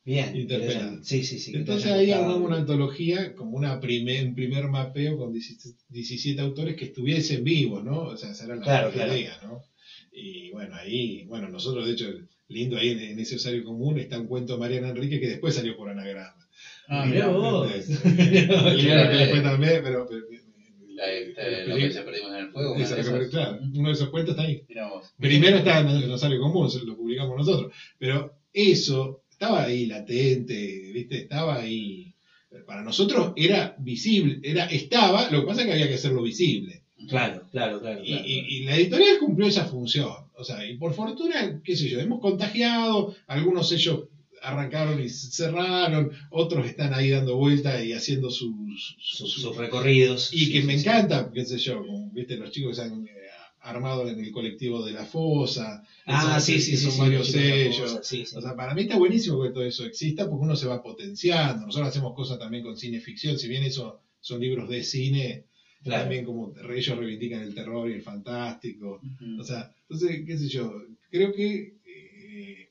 [0.10, 0.36] Bien.
[0.36, 1.04] Interpelado.
[1.04, 1.52] Sí, sí, sí.
[1.52, 5.78] que te Entonces ahí armamos una antología, como una primer, un primer mapeo con 17,
[5.90, 8.02] 17 autores que estuviesen vivos, ¿no?
[8.02, 9.16] O sea, esa era la, Claro, la claro.
[9.16, 9.64] idea, ¿no?
[10.12, 12.08] Y bueno, ahí, bueno, nosotros de hecho,
[12.50, 15.56] lindo ahí en, en ese usuario común está un cuento de Mariana Enrique que después
[15.56, 16.48] salió por anagrama.
[16.88, 17.38] Ah, Mirá mirá.
[17.38, 17.72] vos.
[17.72, 20.08] Entonces, el libro que después también, pero...
[20.10, 20.26] pero-
[20.96, 22.74] La- este, lo que se perdimos en el fuego.
[22.74, 23.30] una Esa, de pero esas.
[23.30, 24.64] claro, uno de esos cuentos está ahí.
[24.68, 25.14] Mirá vos.
[25.18, 31.20] Primero está en el Rosario Común, lo publicamos nosotros, pero eso estaba ahí latente, ¿viste?
[31.20, 32.14] Estaba ahí.
[32.66, 36.82] Para nosotros era visible, era estaba, lo que pasa es que había que hacerlo visible.
[37.08, 38.02] Claro, claro, claro.
[38.04, 38.24] Y, claro.
[38.28, 40.12] y- y la editorial cumplió esa función.
[40.34, 44.08] O sea, y por fortuna, qué sé yo, hemos contagiado, algunos sellos
[44.42, 50.34] arrancaron y cerraron, otros están ahí dando vuelta y haciendo sus, sus, sus- sus recorridos.
[50.34, 50.80] y Sí, que sí, me sí.
[50.82, 53.12] encanta, qué sé yo, como, viste, los chicos que han eh,
[53.62, 56.84] armado en el colectivo de la fosa, Ah, sí, sí, sí.
[56.86, 58.00] son sí, varios sellos.
[58.04, 58.24] sí.
[58.36, 61.66] O sea, para mí está buenísimo que todo eso exista porque uno se va potenciando.
[61.66, 65.46] Nosotros hacemos cosas también con cine ficción, si bien eso son libros de cine,
[65.84, 66.02] Claro.
[66.04, 69.02] también como ellos reivindican el terror y el fantástico.
[69.40, 70.74] O sea, entonces, qué sé yo,
[71.10, 72.70] creo que eh,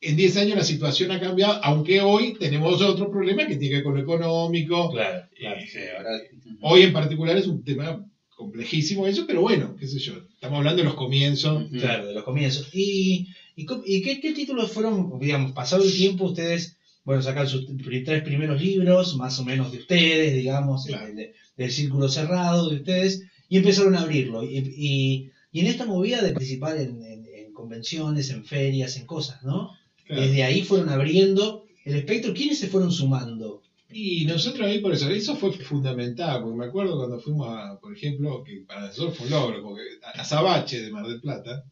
[0.00, 3.74] en 10 años la situación ha cambiado, aunque hoy tenemos otro problema que tiene que
[3.76, 4.90] ver con lo económico.
[4.92, 5.60] Claro, claro.
[5.60, 6.58] Eh, ujú.
[6.60, 10.78] Hoy en particular es un tema complejísimo eso, pero bueno, qué sé yo, estamos hablando
[10.82, 11.64] de los comienzos.
[11.70, 12.68] Claro, de los comienzos.
[12.72, 13.66] ¿Y, y,
[14.02, 17.66] qué, qué títulos fueron, digamos, pasado el tiempo, ustedes, bueno, sacan sus
[18.04, 21.06] tres primeros libros, más o menos de ustedes, digamos, Claro.
[21.06, 24.42] de- de- del círculo cerrado de ustedes, y empezaron a abrirlo.
[24.42, 29.06] Y, y- y en esta movida de participar en, en- en convenciones, en ferias, en
[29.06, 29.70] cosas, ¿no?
[30.06, 30.22] Claro.
[30.22, 32.34] Desde ahí fueron abriendo el espectro.
[32.34, 33.62] ¿Quiénes se fueron sumando?
[33.90, 37.94] Y nosotros ahí por eso, eso fue fundamental, porque me acuerdo cuando fuimos a, por
[37.94, 41.64] ejemplo, que para nosotros fue un logro, porque a Sabache de Mar del Plata,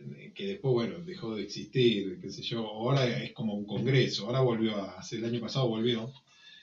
[0.00, 4.26] eh, que después, bueno, dejó de existir, qué sé yo, ahora es como un congreso,
[4.26, 6.12] ahora volvió, a, hace el año pasado volvió,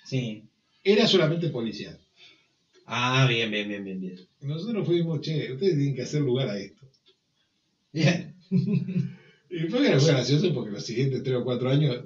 [0.04, 0.44] Sí.
[0.84, 1.98] era solamente policial.
[2.86, 4.16] Ah, bien, bien, bien, bien, bien.
[4.42, 6.88] Nosotros fuimos, che, ustedes tienen que hacer lugar a esto.
[7.94, 8.36] Bien.
[9.52, 12.06] Y fue gracioso porque los siguientes tres o cuatro años,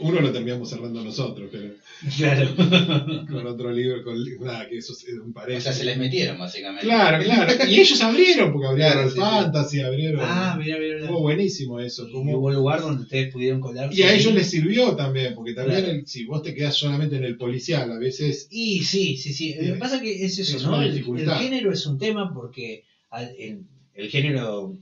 [0.00, 1.74] uno lo terminamos cerrando nosotros, pero
[2.16, 2.54] Claro.
[3.30, 5.64] con otro libro, con nada, que eso es un O paréntesis.
[5.64, 6.86] sea, se les metieron, básicamente.
[6.86, 7.52] Claro, claro.
[7.68, 9.18] Y ellos abrieron, porque abrieron Claro, el sí.
[9.20, 10.20] Fantasy, abrieron.
[10.22, 11.00] ah, mira, mira, mira.
[11.06, 12.08] Estuvo buenísimo eso.
[12.08, 13.98] Y como- hubo lugar donde ustedes pudieron colarse.
[13.98, 15.98] Y a ellos les sirvió también, porque también Claro.
[15.98, 18.48] el- si vos te quedás solamente en el policial, a veces.
[18.50, 19.54] Y sí, sí, sí.
[19.60, 20.76] Lo que pasa que es eso, Es ¿no?
[20.76, 21.36] una El, dificultad.
[21.40, 23.60] el género es un tema porque al- el,
[23.94, 24.76] el género,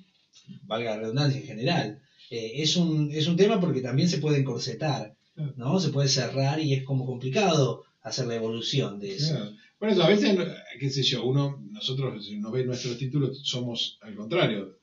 [0.66, 1.98] valga la redundancia en general,
[2.31, 5.15] eh, es, un, es un tema porque también se puede encorsetar,
[5.57, 5.81] ¿no?
[5.81, 9.35] Se puede cerrar y es como complicado hacer la evolución de eso.
[9.35, 9.53] Claro.
[9.81, 10.39] Eso, a veces,
[10.81, 14.79] qué sé yo, uno, nosotros, si uno ve nuestros títulos, somos al contrario.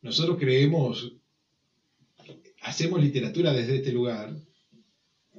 [0.00, 1.12] Nosotros creemos,
[2.62, 4.34] hacemos literatura desde este lugar,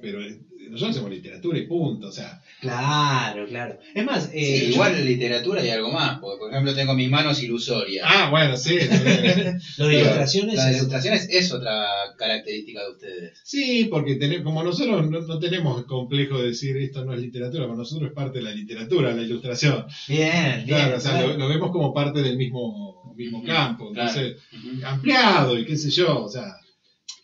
[0.04, 0.38] pero eh,
[0.70, 3.78] nosotros hacemos literatura y punto, o sea, Claro, claro.
[3.94, 7.10] Es más, Sí, eh, igual en literatura y algo más, porque por ejemplo tengo mis
[7.10, 8.04] manos ilusorias.
[8.08, 8.78] ah, bueno, sí,
[9.78, 10.56] lo de ilustraciones.
[10.56, 11.86] Las ilustraciones es otra
[12.16, 13.40] característica de ustedes.
[13.44, 17.20] sí, porque tener- como nosotros no, no tenemos el complejo de decir esto no es
[17.20, 20.66] literatura, para nosotros es parte de la literatura, la ilustración, Bien, bien.
[20.66, 21.28] claro, o sea, claro.
[21.28, 24.08] Lo, lo vemos como parte del mismo, mismo campo, claro.
[24.08, 24.86] entonces, Ujú.
[24.86, 26.46] ampliado y qué sé yo, o sea,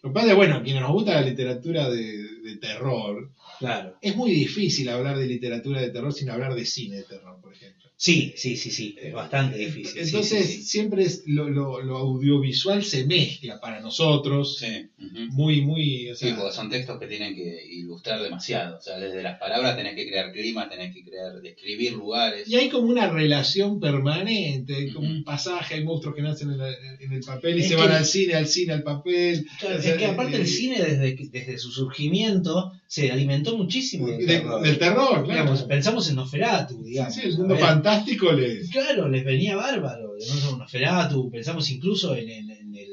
[0.03, 2.17] lo que pasa es, bueno, quienes nos gusta la literatura de,
[2.57, 3.29] terror,
[3.61, 3.97] Claro.
[4.03, 7.53] es muy difícil hablar de literatura de terror sin hablar de cine de terror, por
[7.55, 7.89] ejemplo.
[7.97, 8.97] Sí, sí, sí, sí.
[8.99, 9.93] Es bastante difícil.
[9.93, 10.63] sí, Entonces, sí, sí.
[10.63, 14.89] siempre es lo, lo- lo audiovisual se mezcla para nosotros, Sí.
[15.29, 18.79] muy, muy, o Sí, porque son textos que tienen que ilustrar demasiado.
[18.79, 22.49] O sea, desde las palabras tenés que crear clima, tenés que crear, describir lugares.
[22.49, 26.57] y hay como una relación permanente, hay como un pasaje, hay monstruos que nacen en,
[26.59, 26.71] la-
[27.01, 29.47] en el papel y Es se van al cine, al cine, al papel.
[29.59, 33.50] Claro, O sea, es que aparte eh, el cine desde, desde su surgimiento se alimentó
[33.57, 34.63] muchísimo del de- terror.
[34.63, 35.29] del terror, claro.
[35.29, 37.15] Digamos, pensamos en Nosferatu, digamos.
[37.15, 38.71] Sí, el mundo fantástico les...
[38.71, 40.13] Claro, les venía bárbaro.
[40.19, 42.89] Pensamos en Nosferatu, pensamos incluso en, en- en el.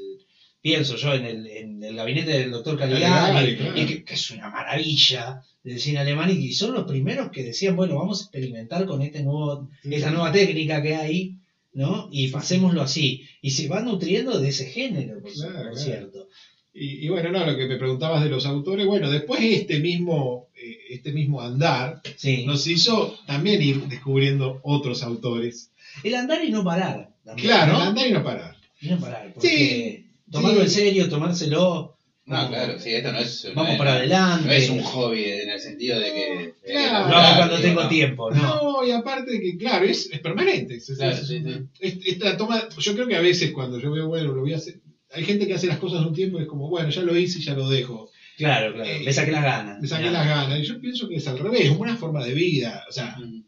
[0.60, 3.74] Pienso yo en el, en el gabinete del doctor Caligari, claro.
[3.76, 7.96] que, que es una maravilla del cine alemán, y son los primeros que decían, bueno,
[7.98, 11.36] vamos a experimentar con este nuevo, esta nueva técnica que hay,
[11.74, 12.10] ¿no?
[12.12, 13.24] Y pasémoslo así.
[13.41, 15.78] Y se va nutriendo de ese género, por, Claro, por claro.
[15.78, 16.28] cierto.
[16.74, 20.47] Y, y bueno, no, lo que me preguntabas de los autores, bueno, después este mismo,
[20.47, 20.47] eh,
[20.89, 22.45] este mismo andar Sí.
[22.45, 25.71] nos hizo también ir descubriendo otros autores.
[26.04, 27.10] El andar y no parar.
[27.26, 27.82] también, Claro, ¿no?
[27.82, 28.56] el andar y no parar.
[28.82, 29.34] Y no parar.
[29.34, 30.63] Porque Sí, tomarlo sí.
[30.65, 31.93] en serio, tomárselo.
[32.26, 33.45] No, claro, sí, esto no es.
[33.45, 34.45] no Vamos es- para adelante.
[34.47, 36.19] No es un hobby en el sentido de que.
[36.38, 37.38] de que Claro.
[37.38, 37.89] Cuando tengo no.
[37.89, 38.41] tiempo, ¿no?
[38.82, 40.76] No, y aparte que, claro, es, es permanente.
[40.76, 41.54] Es- es- Claro, es- sí, sí.
[41.80, 44.58] es- esta toma, yo creo que a veces cuando yo veo, bueno, lo voy a
[44.58, 44.80] hacer,
[45.13, 47.39] hay gente que hace las cosas un tiempo y es como, bueno, ya lo hice
[47.39, 48.10] y ya lo dejo.
[48.38, 48.89] Claro, claro.
[48.89, 49.82] Eh, me saqué las ganas.
[49.82, 50.60] Me saqué las ganas.
[50.60, 52.86] Y yo pienso que es al revés, es una forma de vida.
[52.88, 53.43] O sea, Ujú.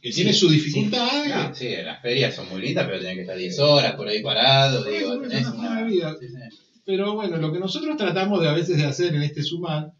[0.00, 0.54] que Sí, tiene su sí.
[0.54, 1.52] dificultad.
[1.54, 4.82] Sí, las ferias son muy lindas, pero tenés que estar 10 horas por ahí parado.
[4.82, 6.16] Por Digo, tenés una forma de vida.
[6.18, 6.58] Sí, sí.
[6.86, 9.92] Pero bueno, lo que nosotros tratamos de a veces de hacer en este sumar,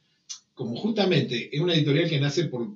[0.54, 2.66] como justamente es una editorial que nace por,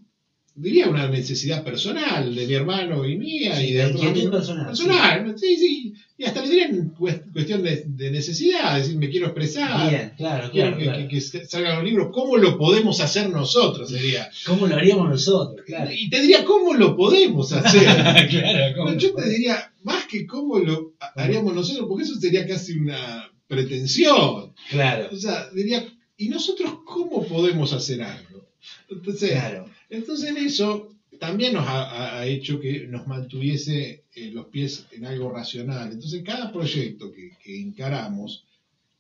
[0.56, 3.84] diría, una necesidad personal de mi hermano y mía Sí, y de
[4.30, 5.94] personal, Personal, sí, sí.
[6.16, 9.90] Y hasta le diría en cues- cuestión de, de necesidad, es decir, me quiero expresar.
[9.90, 10.78] Bien, claro, Quiero claro.
[10.78, 11.08] que, claro.
[11.08, 13.90] que- que salgan los libros, ¿cómo lo podemos hacer nosotros?
[13.90, 14.30] Sería.
[14.46, 15.64] ¿Cómo lo haríamos nosotros?
[15.66, 15.90] Claro.
[15.92, 17.82] Y te diría, ¿cómo lo podemos hacer?
[18.30, 22.46] claro, ¿cómo No, yo te diría, más que cómo lo haríamos nosotros, porque eso sería
[22.46, 24.52] casi una pretensión.
[24.70, 25.84] Claro, O sea, diría,
[26.16, 28.46] ¿y nosotros cómo podemos hacer algo?
[28.88, 29.63] Entonces, claro.
[29.90, 34.86] Entonces en eso también nos ha, ha- ha hecho que nos mantuviese eh, los pies
[34.92, 35.92] en algo racional.
[35.92, 38.44] Entonces, cada proyecto que, que encaramos,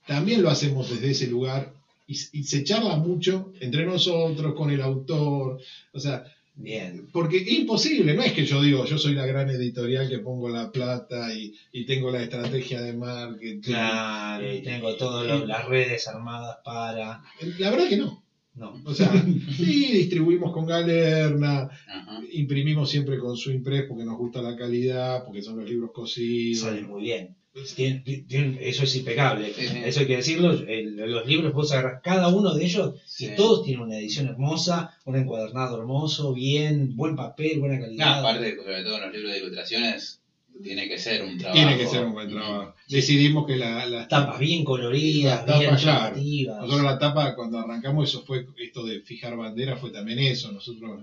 [0.06, 1.72] también lo hacemos desde ese lugar
[2.06, 5.60] y, y se charla mucho entre nosotros, con el autor.
[5.92, 6.24] O sea,
[6.56, 7.08] Bien.
[7.12, 10.48] porque es imposible, no es que yo digo, yo soy la gran editorial que pongo
[10.48, 13.60] la plata y, y tengo la estrategia de marketing.
[13.62, 17.22] Claro, y tengo todas las redes armadas para.
[17.58, 18.22] La verdad que no.
[18.54, 18.80] No.
[18.84, 19.10] O sea,
[19.56, 22.20] sí, distribuimos con Galerna, Ajá.
[22.32, 26.60] imprimimos siempre con su impress porque nos gusta la calidad, porque son los libros cosidos.
[26.60, 27.36] Sale muy bien.
[27.76, 29.52] Tien- tien- eso es impecable.
[29.54, 29.78] Sí, sí.
[29.84, 30.50] Eso hay que decirlo.
[30.52, 33.26] el- los libros vos agarrás cada uno de ellos Sí.
[33.26, 38.20] y todos tienen una edición hermosa, un encuadernado hermoso, bien, buen papel, buena No, calidad.
[38.20, 40.20] aparte, sobre todo en los libros de ilustraciones,
[40.62, 41.58] tiene que ser un trabajo.
[41.58, 42.74] Tiene que ser un buen trabajo.
[42.88, 46.14] Decidimos que la, la tapas bien coloridas, Las bien tapas, claro.
[46.14, 46.56] llamativas.
[46.60, 50.52] Nosotros la tapa, cuando arrancamos, eso fue, esto de fijar bandera fue también eso.
[50.52, 51.02] Nosotros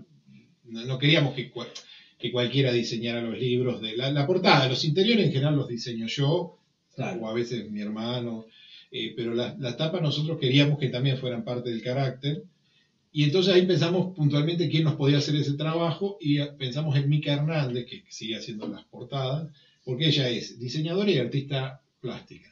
[0.65, 1.51] no, no queríamos que,
[2.19, 4.67] que cualquiera diseñara los libros de la, la portada.
[4.69, 6.57] Los interiores en general los diseño yo,
[6.95, 7.21] Claro.
[7.21, 8.45] o a veces mi hermano.
[8.91, 12.43] eh, pero la, la tapa nosotros queríamos que también fueran parte del carácter.
[13.13, 17.33] Y entonces ahí pensamos puntualmente quién nos podía hacer ese trabajo y pensamos en Mica
[17.33, 19.49] Hernández, que sigue haciendo las portadas,
[19.83, 22.47] porque ella es diseñadora y artista plástica.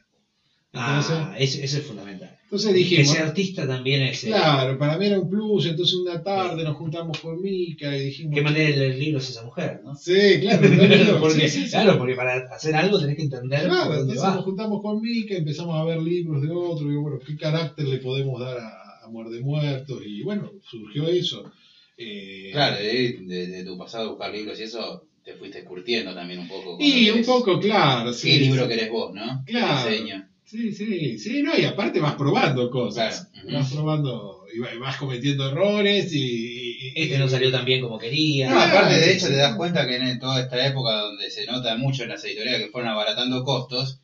[0.72, 2.38] Entonces, Ah, ese, ese es fundamental.
[2.44, 4.22] entonces que dijimos, ese artista también es.
[4.22, 8.04] eh, Claro, para mí era un plus, entonces una tarde nos juntamos con Mica y
[8.04, 8.34] dijimos...
[8.36, 9.96] Que manera de leer libros esa mujer, ¿no?
[9.96, 11.70] Sí, claro, claro, porque, sí, sí, sí.
[11.70, 14.34] claro, porque para hacer algo tenés que entender Claro, entonces va.
[14.36, 17.88] nos juntamos con Mica, empezamos a ver libros de otro, y digo, bueno, ¿qué carácter
[17.88, 18.79] le podemos dar a,
[19.10, 20.02] a Muerde Muertos?
[20.06, 21.50] Y bueno, surgió eso.
[21.96, 26.40] Eh, Claro, de, de- de tu pasado buscar libros y eso, te fuiste curtiendo también
[26.40, 26.76] un poco.
[26.80, 28.30] Y un es- poco, claro, sí.
[28.32, 29.42] ¿Qué libro querés vos, no?
[29.46, 29.90] Claro.
[29.90, 30.26] Diseño.
[30.44, 33.28] Sí, sí, sí, no, y aparte vas probando cosas.
[33.32, 33.50] Claro.
[33.58, 36.92] Vas probando y va- y vas cometiendo errores y...
[36.96, 38.50] Este no salió tan bien como quería.
[38.50, 39.32] No, aparte sí, de hecho sí.
[39.32, 42.62] te das cuenta que en toda esta época donde se nota mucho en las editoriales
[42.62, 44.00] que fueron abaratando costos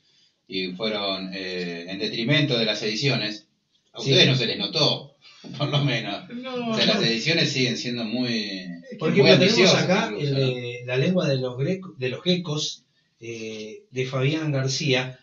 [0.47, 3.46] y fueron eh, en detrimento de las ediciones,
[3.97, 4.11] a Sí.
[4.11, 5.13] ustedes no se les notó.
[5.59, 6.29] por lo menos.
[6.35, 8.63] No, O sea, las ediciones siguen siendo muy.
[8.99, 10.41] Por muy tenemos acá incluso, el ¿no?
[10.41, 12.83] de la lengua de los, greco- de los gecos
[13.21, 15.19] eh, de Fabián García.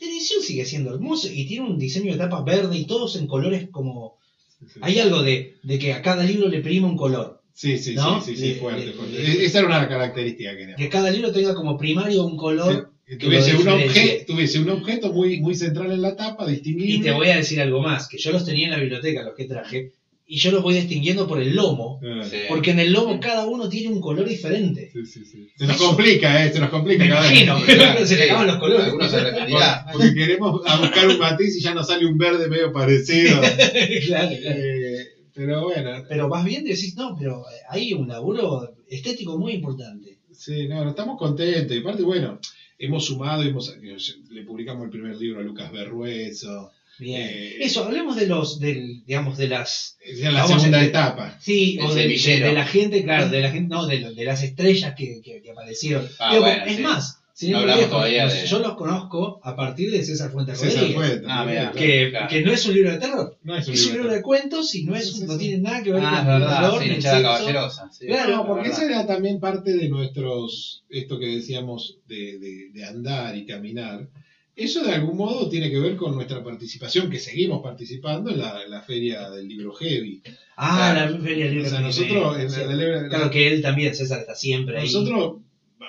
[0.00, 3.26] La edición sigue siendo hermosa y tiene un diseño de tapa verde y todos en
[3.26, 4.18] colores como...
[4.82, 7.40] Hay algo de, de que a cada libro le prima un color.
[7.54, 8.20] Sí, sí, ¿No?
[8.20, 9.44] sí, sí, sí, fuerte, fuerte.
[9.44, 10.78] Esa era una característica que teníamos.
[10.82, 12.90] Que cada libro tenga como primario un color.
[13.18, 16.94] Tuviese, un objeto, tuviese un objeto muy, muy central en la tapa, distinguible.
[16.94, 19.34] Y te voy a decir algo más, que yo los tenía en la biblioteca, los
[19.34, 19.92] que traje,
[20.26, 22.36] y yo los voy distinguiendo por el lomo, Ah, Sí.
[22.48, 24.90] porque en el lomo cada uno tiene un color diferente.
[24.92, 25.48] sí, sí, sí.
[25.56, 26.52] Se nos complica, ¿eh?
[26.52, 27.02] Se nos complica.
[27.02, 27.42] Me cada vez.
[27.42, 28.84] imagino, Claro, se le acaban los colores.
[28.86, 29.84] Algunos se arrepentirán.
[29.92, 33.40] Porque queremos a buscar un matiz y ya nos sale un verde medio parecido.
[34.06, 34.60] claro, claro.
[34.60, 39.54] Eh, pero bueno, Pero vas viendo y decís, no, pero hay un laburo estético muy
[39.54, 40.18] importante.
[40.32, 41.76] sí, no, no, estamos contentos.
[41.76, 42.38] Y aparte, bueno,
[42.80, 43.76] hemos sumado, hemos,
[44.30, 46.72] le publicamos el primer libro a Lucas Berrueso.
[46.98, 47.22] Bien.
[47.22, 49.96] Eh, Eso, hablemos de los, del, digamos, de las.
[50.04, 51.38] Es la Vamos a segunda decir- etapa.
[51.40, 54.94] Sí, o de, de la gente, claro, de la gente, no, de, de las estrellas
[54.96, 56.06] que, que, que aparecieron.
[56.18, 56.82] Ah, Digo, bueno, es sí.
[56.82, 60.96] más, No hablamos todavía de- yo los conozco a partir de César Fuentes César Rodríguez.
[60.96, 62.28] Fuentes, Ah, mira, Que, Claro.
[62.28, 64.74] que no es un libro de terror, No es un es un libro de cuentos
[64.74, 67.22] y no, es, no tiene nada que ver Ah, es con verdad, terror, sí, sexo.
[67.22, 67.90] caballerosa.
[67.92, 72.70] sí, Claro, No, porque eso era también parte de nuestros, esto que decíamos de, de-
[72.72, 74.08] de andar y caminar.
[74.56, 78.62] Eso de algún modo tiene que ver con nuestra participación, que seguimos participando en la,
[78.62, 80.20] en la feria del libro Heavy.
[80.56, 81.12] Ah, Claro.
[81.16, 81.66] la feria del libro.
[81.68, 82.60] O sea, que nosotros, me- en sí.
[82.60, 84.84] la- la- la- Claro que él también, César, está siempre ahí.
[84.84, 85.36] nosotros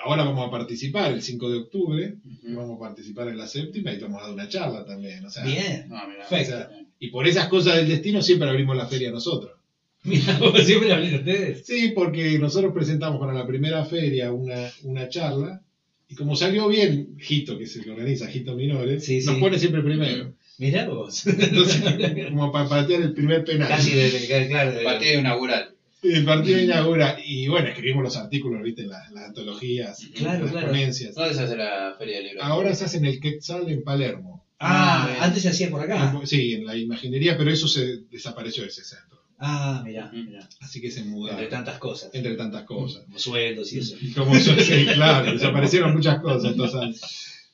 [0.04, 3.96] ahora vamos a participar el 5 de octubre, vamos a participar en la séptima y
[3.98, 5.24] te vamos a dar una charla también.
[5.24, 5.86] O sea, Bien.
[5.88, 6.54] No, mira, Perfecto.
[6.54, 9.52] o sea, y por esas cosas del destino siempre abrimos la feria nosotros.
[10.04, 11.64] Mira, siempre hablan ustedes.
[11.64, 15.62] Sí, porque nosotros presentamos para la primera feria una, una charla
[16.08, 19.40] y como salió bien, Gito, que es el que organiza, Gito Minores, Sí, nos sí.
[19.40, 20.34] pone siempre primero.
[20.58, 21.24] Mirá vos.
[21.26, 21.82] Entonces,
[22.30, 23.68] como para patear el primer penal.
[23.68, 24.72] Casi de, de- claro.
[24.72, 25.71] de- Partido inaugural.
[26.02, 27.16] El partido inaugura.
[27.24, 30.66] Y bueno, escribimos los artículos, viste, en las, las antologías, Claro, en las claro.
[30.68, 31.14] ponencias.
[31.14, 32.42] ¿Dónde se hace la feria del libro?
[32.42, 34.44] Ahora se hace en el Quetzal en Palermo.
[34.58, 36.20] Ah, Ah, antes se hacía por acá.
[36.24, 39.20] Sí, en la imaginería, pero eso se desapareció de ese centro.
[39.38, 40.48] Ah, mirá, mirá.
[40.60, 41.40] Así que se mudaron.
[41.40, 42.10] Entre tantas cosas.
[42.12, 43.02] Entre tantas cosas.
[43.04, 43.96] Como sueldos y eso.
[44.16, 46.52] Como sí, claro, desaparecieron muchas cosas.
[46.52, 47.00] Entonces,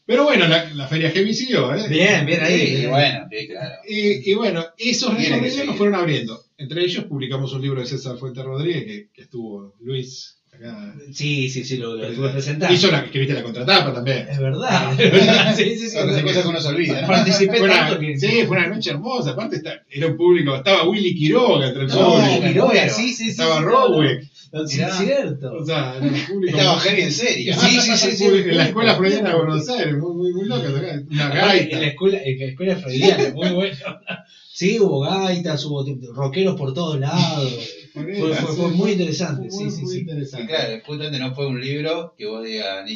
[0.04, 1.86] pero bueno, la, la feria Heavy siguió, ¿eh?
[1.88, 2.76] Bien, bien ahí.
[2.76, 3.74] Sí, bueno, sí, claro.
[3.88, 6.44] Y, y bueno, esos recorridos nos fueron abriendo.
[6.58, 10.92] Entre ellos publicamos un libro de César Fuente Rodríguez, que, que estuvo Luis acá.
[11.12, 12.74] Sí, sí, sí, lo, lo estuve presentando.
[12.74, 14.26] Hizo la, escribiste la contratapa también.
[14.28, 15.54] Es verdad, es verdad.
[15.56, 15.90] Sí, sí, sí.
[15.90, 17.06] Son esas cosas que uno se olvida.
[17.06, 18.18] Participé Fue tanto una, que.
[18.18, 19.30] sí, fue una noche hermosa.
[19.30, 20.56] Aparte, está- era un público.
[20.56, 22.42] Estaba Willy Quiroga entre el No, público.
[22.48, 23.30] Quiroga, sí, sí, sí.
[23.30, 24.22] Estaba sí, Roweck.
[24.52, 24.90] no, no, Sí, Mirá.
[24.98, 25.52] cierto.
[25.52, 25.94] O sea.
[26.44, 27.54] Estaba heavy en serio.
[27.56, 28.24] Sí, sí, sí, sí.
[28.24, 30.68] en la escuela freudiana de Buenos Aires, muy, muy, muy loca.
[30.68, 31.78] Una En gaita.
[31.78, 33.76] la escuela, en la escuela freudiana, muy bueno.
[34.58, 37.52] Sí, hubo gaitas, hubo rockeros por todos lados.
[37.94, 39.98] Fue, fue- fue muy interesante, Fue sí, sí, muy sí.
[39.98, 40.46] Y interesante.
[40.48, 42.94] claro, justamente no fue un libro que vos digas ni,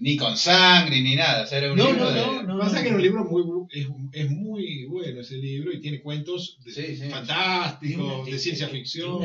[0.00, 1.44] ni con sangre ni nada.
[1.44, 2.20] O sea, era un No, libro no, de.
[2.20, 2.58] no, no.
[2.58, 6.58] Pasa que era un libro muy es, es muy bueno ese libro y tiene cuentos
[6.64, 7.08] de- Sí, sí.
[7.10, 9.20] fantásticos, de ciencia ficción.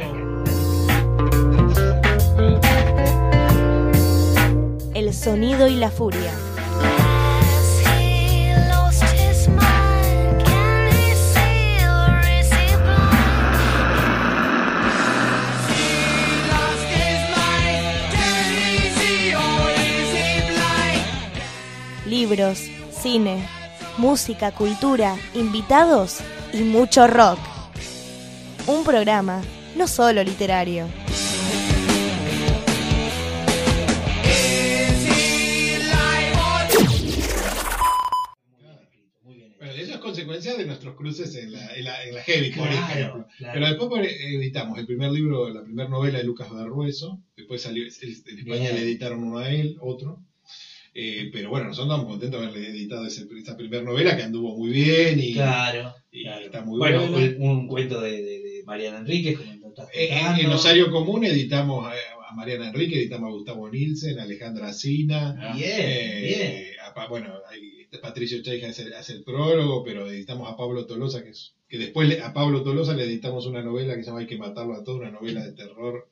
[4.93, 6.31] El sonido y la furia.
[22.27, 22.57] Libros,
[22.89, 23.47] cine,
[23.99, 26.21] música, cultura, invitados
[26.53, 27.38] y mucho rock.
[28.65, 29.43] Un programa
[29.75, 30.88] no solo literario.
[39.77, 43.27] Eso es consecuencia de nuestros cruces en la, en la, en la Heavy, por ejemplo.
[43.38, 43.53] claro.
[43.53, 47.21] Pero después editamos el primer libro, la primera novela de Lucas Berrueso.
[47.38, 48.75] Después salió, en España Bien.
[48.75, 50.23] le editaron uno a él, otro.
[50.97, 54.58] Eh, pero bueno, nosotros estamos contentos de haberle editado ese- esa primera novela que anduvo
[54.58, 55.93] muy bien y, Claro.
[56.10, 56.45] y claro.
[56.45, 57.36] está muy bueno, buena.
[57.38, 59.38] un, un cuento de, de, de Mariana Enríquez,
[59.69, 64.19] estás Eh, En, en Osario Común editamos a, a Mariana Enrique, editamos a Gustavo Nielsen,
[64.19, 65.36] a Alejandra Sina.
[65.38, 66.80] Ah, Bien, eh, bien.
[66.95, 71.30] a bueno, hay- Patricio Cheija hace, hace el prólogo, pero editamos a Pablo Tolosa, que,
[71.30, 74.38] es, que después a Pablo Tolosa le editamos una novela que se llama Hay que
[74.38, 76.07] matarlo a todos, una novela de terror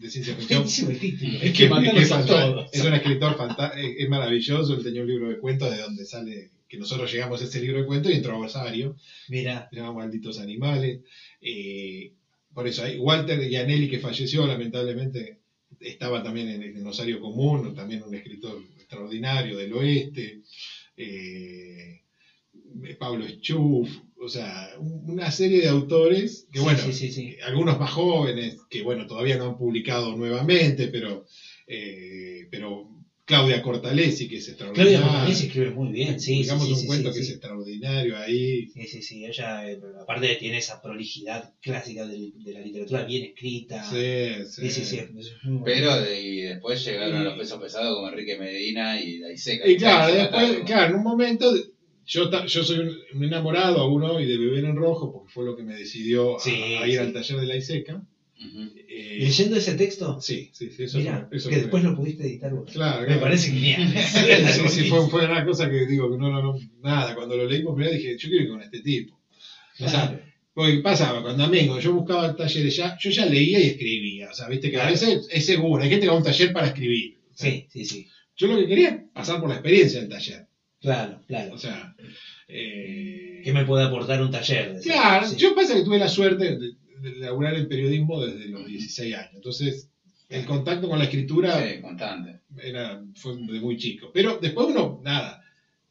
[0.00, 0.62] de ciencia ficción.
[0.62, 0.96] El.
[1.36, 2.70] Es Hay que matarlos a fanta- todos.
[2.72, 6.50] Es un escritor fantástico, es, maravilloso, él tenía un libro de cuentos de donde sale,
[6.68, 8.96] que nosotros llegamos a ese libro de cuentos y entró a Osario,
[9.28, 11.00] Mira, se llama Malditos Animales.
[11.40, 12.12] eh,
[12.54, 15.38] por eso, hay Walter Gianelli, que falleció lamentablemente,
[15.80, 20.40] estaba también en, en Osario Común, también un escritor extraordinario del oeste.
[20.96, 22.00] eh,
[22.98, 23.88] Pablo Schuf,
[24.20, 27.36] o sea, un- una serie de autores que, Sí, bueno, sí, sí, sí.
[27.44, 31.24] algunos más jóvenes, que, bueno, todavía no han publicado nuevamente, pero,
[31.66, 32.88] eh, pero
[33.24, 34.98] Claudia Cortalesi, que es extraordinaria.
[34.98, 37.30] Claudia Cortalesi escribe muy bien, sí, sí, un sí, cuento sí, que sí.
[37.30, 38.66] es extraordinario ahí.
[38.68, 43.82] Sí, sí, sí, ella eh, aparte tiene esa prolijidad clásica de, la literatura bien escrita.
[43.84, 44.70] Sí, sí.
[44.70, 45.00] sí, sí.
[45.62, 49.68] Pero de- y después llegaron a los pesos pesados como Enrique Medina y la Iseca.
[49.68, 51.52] Y claro, Ya después, claro, en un momento,
[52.08, 52.78] yo, ta- yo soy
[53.14, 56.40] un, enamorado aún hoy de Beber en Rojo, porque fue lo que me decidió a-
[56.40, 56.50] Sí,
[56.80, 56.98] a, ir sí.
[56.98, 58.02] al taller de la ISECA.
[58.40, 62.24] Eh, ¿Y leyendo ese texto, sí, sí, sí, eso eso que fue- después lo pudiste
[62.24, 62.70] editar vos.
[62.72, 63.20] Claro, Me claro.
[63.22, 63.92] parece genial.
[63.96, 67.46] Sí, sí, fue, fue una cosa que digo, que no, no, no, nada, cuando lo
[67.46, 69.18] leímos primero dije, yo quiero ir con este tipo.
[69.80, 70.20] O sea, Claro.
[70.54, 71.20] porque ¿qué pasaba?
[71.22, 74.30] Cuando a cuando yo buscaba talleres ya, yo ya leía y escribía.
[74.30, 76.52] O sea, viste que a veces es seguro, hay gente que va a un taller
[76.52, 77.16] para escribir.
[77.32, 78.06] O sea, Sí, sí, sí.
[78.36, 80.46] Yo lo que quería es pasar por la experiencia del taller.
[80.80, 81.54] Claro, claro.
[81.54, 81.94] O sea,
[82.46, 84.76] eh, ¿Qué me puede aportar un taller?
[84.82, 85.36] Claro, Sí.
[85.36, 86.70] yo pasa que tuve la suerte de,
[87.00, 89.30] de laburar en periodismo desde los 16 años.
[89.34, 89.88] Entonces,
[90.28, 92.40] el contacto con la escritura Sí, constante.
[92.58, 94.10] era, fue de muy chico.
[94.12, 95.40] Pero después uno, nada,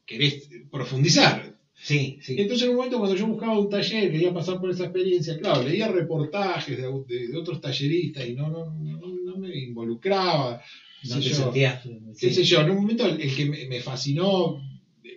[0.06, 1.54] querés profundizar.
[1.80, 2.34] Sí, sí.
[2.40, 5.62] entonces en un momento cuando yo buscaba un taller, quería pasar por esa experiencia, claro,
[5.62, 10.60] leía reportajes de, de- de otros talleristas y no, no, no, no me involucraba.
[11.02, 11.34] qué No sé te yo.
[11.36, 11.80] sentías.
[12.18, 12.34] qué sí.
[12.34, 14.60] sé yo, en un momento el, el que me, me fascinó,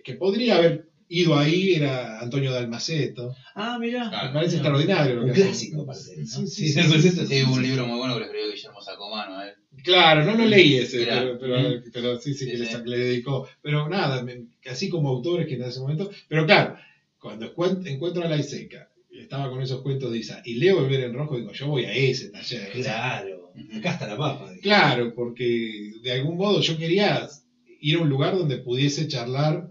[0.04, 3.34] que podría haber ido ahí, era Antonio Dalmaceto.
[3.54, 4.08] Ah, mira.
[4.08, 4.28] Claro.
[4.28, 5.14] Me parece extraordinario.
[5.16, 5.42] lo Un que hace.
[5.42, 6.24] clásico, aparte, ¿no?
[6.26, 7.20] Sí, sí, Sí, sí, Dalmaceto.
[7.22, 9.52] sí, Sí, sí, hubo un libro muy bueno que escribió Guillermo Sacomano, ¿eh?
[9.84, 11.20] Claro, no lo leí ese, Mirá.
[11.20, 12.72] pero, pero, pero sí, sí, Sí, que le, sí.
[12.72, 13.46] sa- le dedicó.
[13.60, 16.10] Pero nada, me- así como autores que en ese momento.
[16.28, 16.76] Pero claro,
[17.18, 20.80] cuando encuent- encuentro a la Iseca, y estaba con esos cuentos de Isa, y leo
[20.82, 22.70] Beber en Rojo, digo, yo voy a ese taller.
[22.72, 23.52] Claro.
[23.76, 24.50] Acá está la papa.
[24.62, 27.28] Claro, porque de algún modo yo quería
[27.80, 29.68] ir a un lugar donde pudiese charlar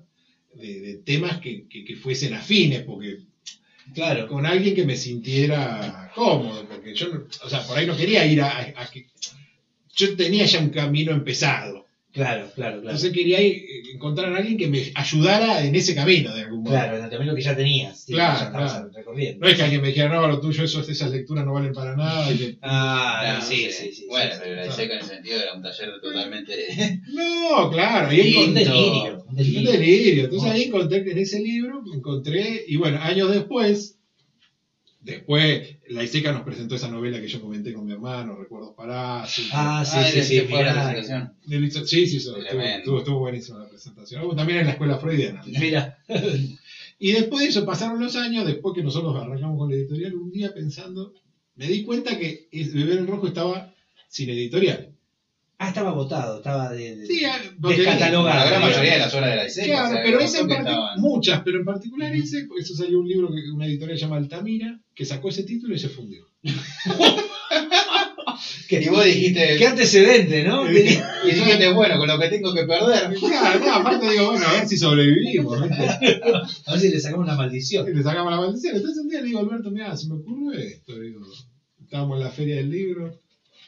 [0.55, 3.17] de, de temas que, que- que fuesen afines, porque
[3.93, 4.27] Claro.
[4.27, 7.07] con alguien que me sintiera cómodo, porque yo,
[7.43, 9.07] o sea, por ahí no quería ir a, a- a que...
[9.95, 12.81] Yo tenía ya un camino empezado, Claro, claro, claro.
[12.81, 16.63] entonces quería ir, eh, encontrar a alguien que me ayudara en ese camino de algún
[16.63, 16.73] modo.
[16.73, 18.01] Claro, en el camino que ya tenías.
[18.03, 18.90] sí, Claro, ya claro.
[19.11, 19.45] Recorriendo.
[19.45, 21.95] No es que alguien me dijera, no, lo tuyo, eso, esas lecturas no valen para
[21.95, 22.31] nada.
[22.31, 24.05] y que- Ah, No, sí, sí, sí.
[24.09, 24.69] Bueno, sí, pero la sí.
[24.69, 27.01] Iseca en ese sentido era un taller totalmente.
[27.13, 28.35] No, claro, ahí sí.
[28.37, 28.63] Un encontré...
[28.65, 29.23] delirio.
[29.23, 29.71] Un Un delirio.
[29.71, 30.23] delirio.
[30.25, 30.53] Entonces Oh.
[30.53, 33.97] ahí encontré, en ese libro, encontré, y bueno, años después,
[34.99, 39.51] después la ISECA nos presentó esa novela que yo comenté con mi hermano, Recuerdos Parásitos.
[39.53, 40.47] Ah, sí, Ah, sí, ese sí.
[40.47, 41.33] fue la presentación.
[41.87, 44.35] Sí, sí, eso, estuvo, estuvo, estuvo buenísima la presentación.
[44.35, 45.41] También en la escuela freudiana.
[45.45, 45.97] Mira.
[47.03, 50.31] Y después de eso, pasaron los años, después que nosotros arrancamos con la editorial, un
[50.31, 51.13] día pensando,
[51.55, 53.73] me di cuenta que Beber en Rojo estaba
[54.07, 54.89] sin editorial.
[55.57, 56.95] Ah, estaba agotado, estaba de.
[56.97, 58.39] de- Sí, ah, Descatalogado.
[58.39, 59.65] La gran mayoría de las obras de la Iseca.
[59.67, 62.99] Claro, o sea, pero ese en estaban- muchas, pero en particular ese, pues eso salió
[62.99, 66.25] un libro que una editorial llama Altamira, que sacó ese título y se fundió.
[68.69, 69.57] Y vos dijiste.
[69.57, 70.69] Qué antecedente, ¿no?
[70.69, 73.13] Y dijiste, bueno, con lo que tengo que perder.
[73.19, 75.61] Claro, no, aparte digo, bueno, a ver si sobrevivimos.
[76.65, 77.93] A ver si le sacamos una maldición.
[77.93, 78.75] Le sacamos la maldición.
[78.75, 81.21] Entonces un día le digo, Alberto, mira, se me ocurrió esto, digo,
[81.81, 83.19] estábamos en la feria del libro.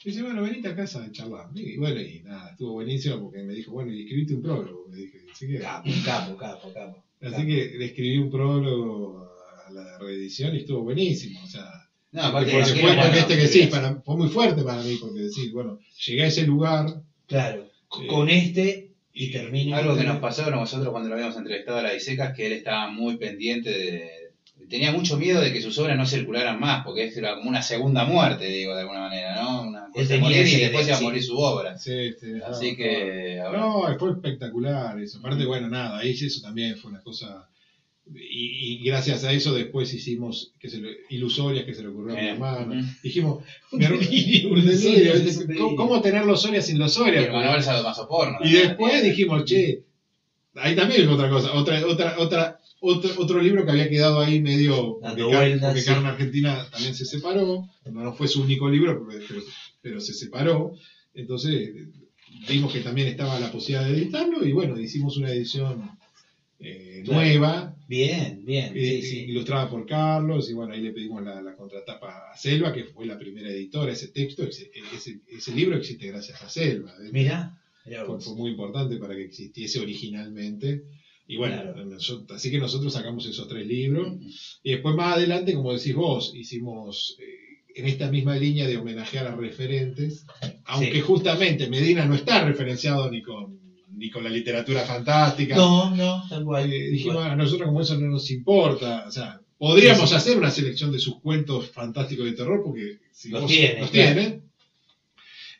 [0.05, 1.47] Y dice, bueno, venite a casa a charlar.
[1.55, 4.97] Y bueno, y nada, estuvo buenísimo porque me dijo, bueno, y escribiste un prólogo, me
[4.97, 5.20] dije.
[5.32, 7.03] Así que, Capo, capo, capo, capo.
[7.22, 9.30] así que le escribí un prólogo
[9.66, 11.39] a la reedición y estuvo buenísimo.
[11.43, 11.66] O sea,
[12.14, 15.80] No, porque porque este que sí, para, fue muy fuerte para mí, porque decir, bueno,
[16.05, 17.68] llegué a ese lugar Claro.
[17.88, 19.78] Con este y termina.
[19.78, 22.45] Algo que nos pasó a nosotros cuando lo habíamos entrevistado a la Iseca es que
[22.47, 24.09] él estaba muy pendiente de.
[24.70, 27.61] Tenía mucho miedo de que sus obras no circularan más, porque esto era como una
[27.61, 29.64] segunda muerte, digo, de alguna manera, ¿no?
[29.64, 31.78] Una cosa morir y después iba a morir su obra.
[31.78, 33.39] Sí, sí, Así no, que.
[33.41, 35.20] ahora- No, fue espectacular eso.
[35.20, 37.47] Aparte, bueno, nada, ahí eso también fue una cosa.
[38.06, 42.14] Y, y gracias a eso después hicimos que se le- ilusorias que se le ocurrió
[42.14, 42.88] a mi Eh, hermano.
[43.01, 43.43] Dijimos,
[45.58, 47.22] ¿Cómo, cómo tener los Soria sin los Soria?
[48.43, 49.84] Y después dijimos, che,
[50.56, 54.41] ahí también es otra cosa, otra, otra, otra, otro, otro libro que había quedado ahí
[54.41, 55.88] medio, porque, vueltas, porque sí.
[55.88, 59.41] Carmen Argentina también se separó, no, fue su único libro, pero,
[59.82, 60.74] pero se separó,
[61.14, 61.72] entonces
[62.49, 65.89] vimos que también estaba la posibilidad de editarlo y bueno, hicimos una edición
[66.64, 68.72] eh, nueva, Bien, bien.
[68.76, 69.18] eh, Sí, sí.
[69.28, 73.05] ilustrada por Carlos, y bueno, ahí le pedimos la, la contratapa a Selva, que fue
[73.05, 76.91] la primera editora, ese texto, ese, ese, ese libro existe gracias a Selva.
[77.05, 77.09] ¿eh?
[77.11, 77.57] Mirá
[78.05, 80.84] fue, muy importante para que existiese originalmente.
[81.28, 81.86] Y bueno, Claro.
[81.86, 84.18] nosotros- así que nosotros sacamos esos tres libros.
[84.64, 87.26] Y después más adelante, como decís vos, hicimos eh,
[87.76, 90.26] en esta misma línea de homenajear a referentes,
[90.66, 90.99] aunque Sí.
[91.01, 93.57] justamente Medina no está referenciado ni con
[93.96, 95.56] ni con la literatura fantástica.
[95.56, 96.72] No, no, tal cual.
[96.72, 100.52] Eh, dijimos, a nosotros como eso no nos importa, o sea, podríamos Sí, hacer una
[100.52, 104.14] selección de sus cuentos fantásticos de terror, porque si Los vos- tiene, los claro.
[104.16, 104.39] tiene.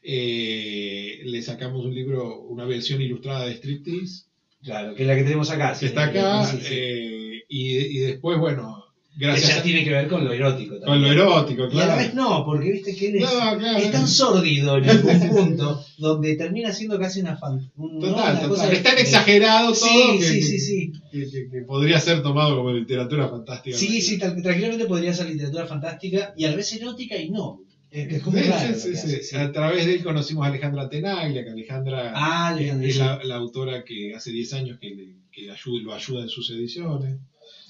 [0.02, 4.26] Eh, le sacamos un libro, una versión ilustrada de Striptease,
[4.64, 5.74] Claro, que es la que tenemos acá.
[5.74, 6.58] que sí, está acá, sí.
[6.72, 8.72] eh, y, y después, bueno,
[9.18, 11.03] Que gracias ya a, tiene que ver con lo erótico con también.
[11.03, 11.88] lo erótico, Y a claro.
[11.91, 13.78] la vez no, porque viste que él es, No, claro.
[13.78, 17.59] es tan sórdido en algún punto, donde termina siendo casi una fan.
[17.76, 18.07] un- ¿no?
[18.07, 18.49] Total, total.
[18.49, 20.91] cosa es tan exagerado Sí, todo que, sí, que- sí, sí.
[21.11, 23.78] que- que- que podría ser tomado como literatura fantástica.
[23.78, 27.59] Sí, sí, tal- tranquilamente podría ser literatura fantástica y a la vez erótica y no.
[27.91, 28.74] Es, como Sí, raro.
[28.74, 29.24] sí, sí, que sí.
[29.24, 29.36] sí.
[29.36, 32.99] A través de él conocimos a Alejandra Tenaglia, que Alejandra Ah, Alejandra, es sí.
[32.99, 36.49] la, la autora que hace 10 años que, le- que ayuda- lo ayuda en sus
[36.49, 37.20] ediciones.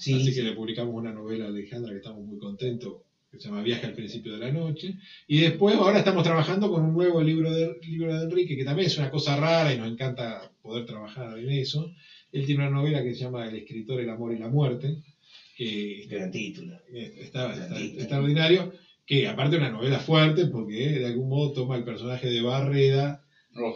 [0.04, 0.34] Sí, Así sí.
[0.34, 2.94] que le publicamos una novela a Alejandra que estamos muy contentos,
[3.30, 4.96] que se llama Viaje al principio de la noche.
[5.26, 8.86] Y después, ahora estamos trabajando con un nuevo libro de, libro de Enrique, que también
[8.88, 11.90] es una cosa rara y nos encanta poder trabajar en eso.
[12.32, 14.98] Él tiene una novela que se llama El escritor, el amor y la muerte,
[15.56, 16.76] que Gran título.
[16.92, 17.98] está, está Grandito.
[18.00, 18.72] extraordinario,
[19.06, 23.20] que aparte es una novela fuerte porque de algún modo toma el personaje de Barreda.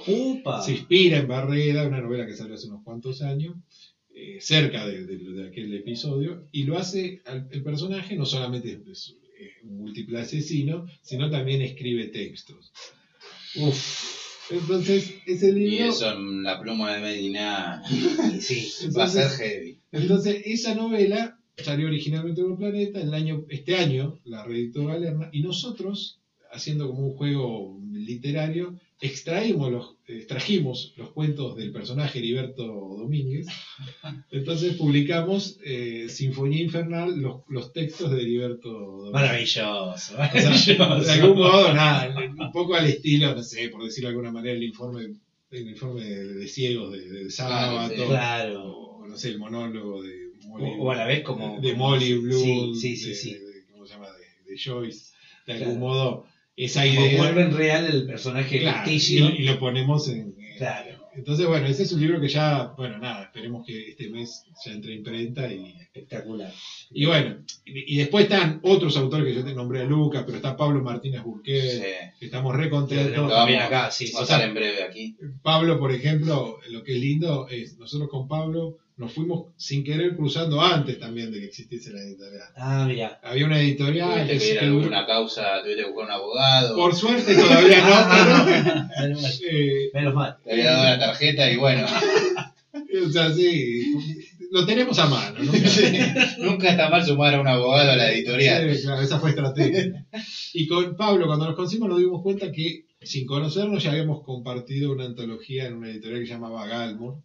[0.09, 0.61] Upa.
[0.61, 3.55] se inspira en Barreda, una novela que salió hace unos cuantos años,
[4.21, 8.69] eh, cerca de, de- de aquel episodio, y lo hace, al- el personaje no solamente
[8.73, 12.73] es, es, eh, un múltiple asesino, sino también escribe textos.
[13.57, 14.17] Uf.
[14.51, 15.87] Entonces, ese Y libro...
[15.91, 18.89] eso en la pluma de Medina Y sí.
[18.97, 19.79] va a ser heavy.
[19.93, 25.29] entonces, esa novela salió originalmente de un planeta, el año, este año la reeditó Galerna,
[25.33, 26.21] y nosotros,
[26.59, 33.47] haciendo como un juego literario, extraímos los, extrajimos los cuentos del personaje Heriberto Domínguez.
[34.31, 39.13] Entonces publicamos eh, Sinfonía Infernal, los, los textos de Heriberto Domínguez.
[39.13, 39.85] Maravilloso.
[39.91, 41.01] O sea, Maravilloso.
[41.05, 44.55] de algún modo, nada, un poco al estilo, no sé, por decirlo de alguna manera,
[44.57, 45.15] el informe,
[45.51, 47.29] el informe de, de ciegos de, de.
[48.07, 48.71] Claro.
[48.77, 51.61] o no sé, el monólogo de Molly, O, o a la vez como.
[51.61, 53.33] de Molly Bloom, Sí, sí, sí.
[53.35, 54.07] de, ¿cómo se llama?
[54.09, 55.13] De, de Joyce,
[55.47, 55.65] de Claro.
[55.67, 56.27] algún modo,
[56.65, 57.19] esa idea.
[57.23, 59.31] vuelven real el personaje Claro, ficticio.
[59.31, 60.35] y, y lo ponemos en.
[60.57, 60.97] Claro.
[61.15, 64.71] Entonces, bueno, ese es un libro que ya, bueno, nada, esperemos que este mes ya
[64.73, 66.53] entre imprenta y, Espectacular.
[66.93, 70.37] y bueno, y, y después están otros autores que yo te nombré a Lucas, pero
[70.37, 71.81] está Pablo Martínez Burqué, Sí.
[72.21, 73.17] que estamos re contentos.
[73.17, 74.17] Lo también acá, sí, sí.
[74.17, 75.17] a estar en breve aquí.
[75.43, 80.17] Pablo, por ejemplo, lo que es lindo es, nosotros con Pablo nos fuimos sin querer
[80.17, 82.49] cruzando antes también de que existiese la editorial.
[82.57, 83.21] Ah, mira.
[83.23, 86.95] Había una editorial Tuviste que ir a alguna causa, tuviste que buscar un abogado, por
[86.95, 89.33] suerte todavía no, menos mal.
[89.41, 90.37] pero, eh, Menos mal.
[90.43, 91.87] te había dado la tarjeta y bueno,
[93.07, 93.95] o sea, sí,
[94.51, 95.53] lo tenemos a mano, ¿no?
[96.39, 98.75] nunca está mal sumar a un abogado a la editorial.
[98.77, 100.07] Sí, claro, esa fue estrategia.
[100.55, 104.91] Y con Pablo, cuando nos conocimos, nos dimos cuenta que sin conocernos ya habíamos compartido
[104.93, 107.19] una antología en una editorial que se llamaba Galmore.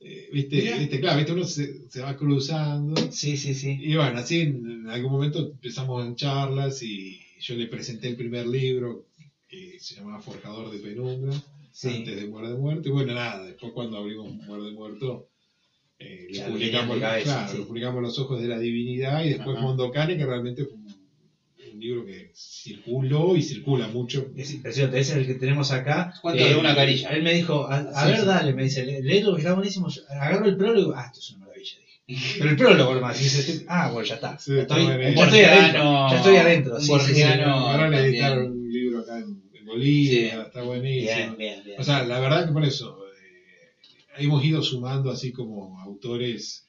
[0.00, 0.78] Eh, ¿viste?
[0.78, 1.00] ¿Viste?
[1.00, 1.32] Claro, ¿viste?
[1.32, 2.94] uno se, se va cruzando.
[3.12, 3.78] Sí, sí, sí.
[3.80, 8.16] Y bueno, así en, en algún momento empezamos en charlas y yo le presenté el
[8.16, 9.06] primer libro
[9.48, 11.32] que se llamaba Forjador de Penumbra,
[11.72, 11.88] Sí.
[11.88, 12.88] antes de Muerde Muerto.
[12.88, 15.28] Y bueno, nada, después cuando abrimos Muerde Muerto,
[15.98, 17.58] eh, le publicamos, venía en cabeza, claro, sí.
[17.58, 19.58] le publicamos Los Ojos de la Divinidad y después.
[19.60, 20.78] Mondocane, que realmente fue
[21.76, 24.26] un, libro que circuló y circula mucho.
[24.36, 26.12] Es impresionante, ese es el que tenemos acá.
[26.14, 27.10] Eh, Cuento de una carilla.
[27.10, 28.26] Él me dijo, a, a Sí, ver, sí.
[28.26, 29.88] dale, me dice, "Le- léelo que está buenísimo.
[30.08, 31.72] Agarro el prólogo y digo, ah, esto es una maravilla.
[32.06, 32.38] Dije.
[32.38, 34.38] Pero el prólogo nomás, dice, ah, bueno, ya está.
[34.38, 35.14] Sí, Ya está estoy, bueno.
[35.14, 36.08] ya estoy adentro.
[36.10, 36.74] Ya estoy adentro.
[36.76, 37.08] un Sí, sí, sí.
[37.08, 37.52] borgiano.
[37.68, 40.46] Ahora le editaron un libro acá en, en Bolivia, Sí.
[40.46, 41.12] está buenísimo.
[41.16, 41.80] Bien, bien, bien.
[41.80, 46.68] O sea, la verdad que por eso eh, hemos ido sumando así como autores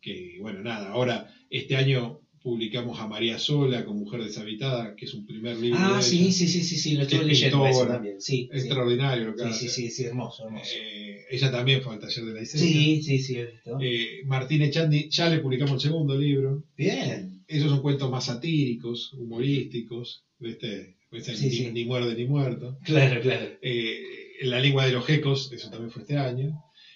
[0.00, 5.14] que, bueno, nada, ahora este año publicamos a María Sola con Mujer Deshabitada, que es
[5.14, 5.78] un primer libro.
[5.80, 6.32] ah, de sí, ella.
[6.32, 7.92] sí, sí, sí, sí, lo estuve Es leyendo pintora.
[7.94, 8.20] también.
[8.20, 8.48] Sí.
[8.52, 9.68] Extraordinario lo que Sí, hace.
[9.68, 10.70] sí, sí, sí, hermoso, hermoso.
[10.74, 12.64] Eh, ella también fue al taller de la ICETA.
[12.64, 13.36] Sí, sí, sí.
[13.80, 16.64] Eh, Martín Echandi, ya le publicamos el segundo libro.
[16.76, 17.42] Bien.
[17.46, 20.96] Esos son cuentos más satíricos, humorísticos, ¿viste?
[21.12, 21.70] Ese Sí, ni, sí.
[21.72, 22.78] ni muerde ni muerto.
[22.84, 23.46] Claro, claro.
[23.62, 23.98] Eh,
[24.42, 26.52] la lengua de los gecos, eso también fue este año.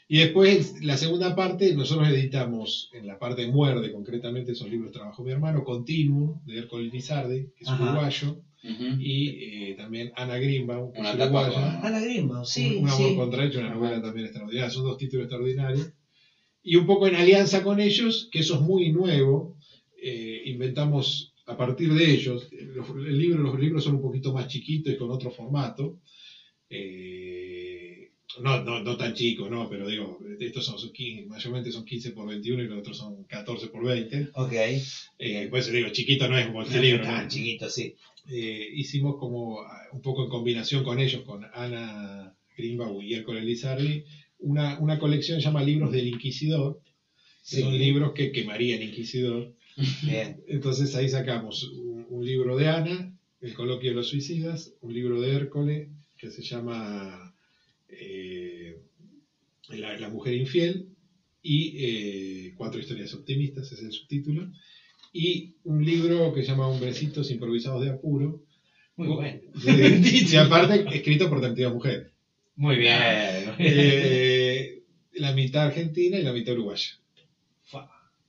[0.07, 5.25] Y después, la segunda parte, nosotros editamos, en la parte muerde, concretamente, esos libros trabajó
[5.25, 7.83] mi hermano, Continuum, de Ercole Lizardi, que es Ajá.
[7.83, 8.43] uruguayo,
[8.99, 9.29] y
[9.71, 11.81] eh, también Ana Grimbaum, que es uruguaya.
[11.83, 13.17] Ana Grimbaum, sí, un, un amor sí.
[13.17, 14.71] contrahecho, una novela también extraordinaria.
[14.71, 15.93] Son dos títulos extraordinarios.
[16.63, 19.59] Y un poco en alianza con ellos, que eso es muy nuevo,
[20.03, 24.49] eh, inventamos a partir de ellos, los, el libro, los libros son un poquito más
[24.49, 25.99] chiquitos y con otro formato.
[26.71, 27.34] Eh,
[28.43, 32.11] no, no, no tan chicos, no, pero digo, estos son, son 15, mayormente son 15
[32.11, 34.29] por 21 y los otros son 14 por 20.
[34.35, 34.53] Ok.
[35.19, 37.03] Eh, por eso digo, chiquito no es como este No, libro.
[37.05, 37.29] tan ¿no?
[37.31, 37.95] chiquito, sí.
[38.31, 43.45] eh, hicimos como ah, un poco en combinación con ellos, con Ana Grimbaum y Hércules
[43.45, 44.05] Lizardi,
[44.39, 46.81] una, una colección llama Libros del Inquisidor,
[47.49, 47.61] que Sí.
[47.61, 49.53] son libros que quemaría el Inquisidor.
[50.03, 50.41] Bien.
[50.49, 53.11] Entonces ahí sacamos un, un libro de Ana,
[53.41, 57.24] El coloquio de los suicidas, un libro de Hércole, que se llama
[57.99, 58.77] eh,
[59.69, 60.89] la, la mujer infiel,
[61.43, 64.51] y eh, Cuatro historias optimistas, es el subtítulo,
[65.13, 68.43] y un libro que se llama Hombrecitos improvisados de apuro,
[68.97, 69.41] Muy bueno.
[69.65, 72.07] y, y aparte escrito por 32 mujeres.
[72.57, 72.93] Muy bien.
[73.59, 74.83] Eh,
[75.15, 76.91] la mitad argentina y la mitad uruguaya.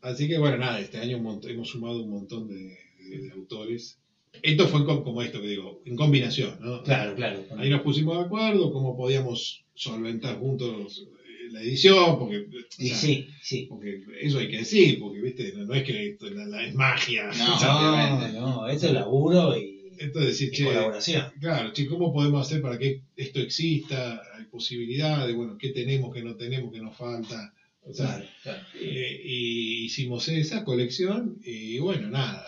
[0.02, 3.98] Así que bueno, nada, este año hemos sumado un montón de, de- de autores.
[4.42, 6.84] Esto fue como esto que digo, en combinación, ¿no?
[6.84, 7.44] Claro, claro.
[7.58, 12.46] Ahí nos pusimos de acuerdo cómo podíamos solventar juntos eh, la edición, porque,
[12.78, 13.66] Y sí, sí.
[13.70, 16.74] porque eso hay que decir, porque viste, no, no es que esto la- la- es
[16.74, 17.30] magia.
[17.38, 18.32] No.
[18.34, 21.32] No, esto es laburo y, Esto es decir, y che, colaboración.
[21.40, 24.22] Claro, che, ¿cómo podemos hacer para que esto exista?
[24.38, 27.54] Hay posibilidades, bueno, ¿qué tenemos, qué no tenemos, qué nos falta?
[27.82, 28.60] O sea, Claro, claro.
[28.82, 32.44] eh, y hicimos esa colección y bueno, nada,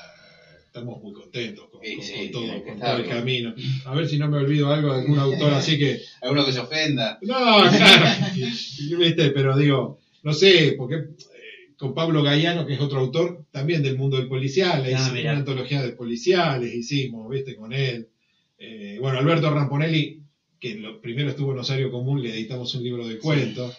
[0.79, 3.53] estamos muy contentos con, Sí, con- sí, con todo, con todo el camino.
[3.85, 5.99] A ver si no me olvido algo de algún autor así que...
[6.21, 7.17] Alguno que se ofenda.
[7.21, 7.35] No,
[7.69, 8.25] claro,
[8.99, 13.81] viste, pero digo, no sé, porque eh, con Pablo Gaiano, que es otro autor también
[13.83, 15.31] del mundo del policial, Ah, hicimos mirá.
[15.31, 18.09] una antología de policiales, hicimos, viste, con él.
[18.59, 20.21] Eh, bueno, Alberto Ramponelli,
[20.59, 23.77] que lo, primero estuvo en Osario Común, le editamos un libro de cuentos.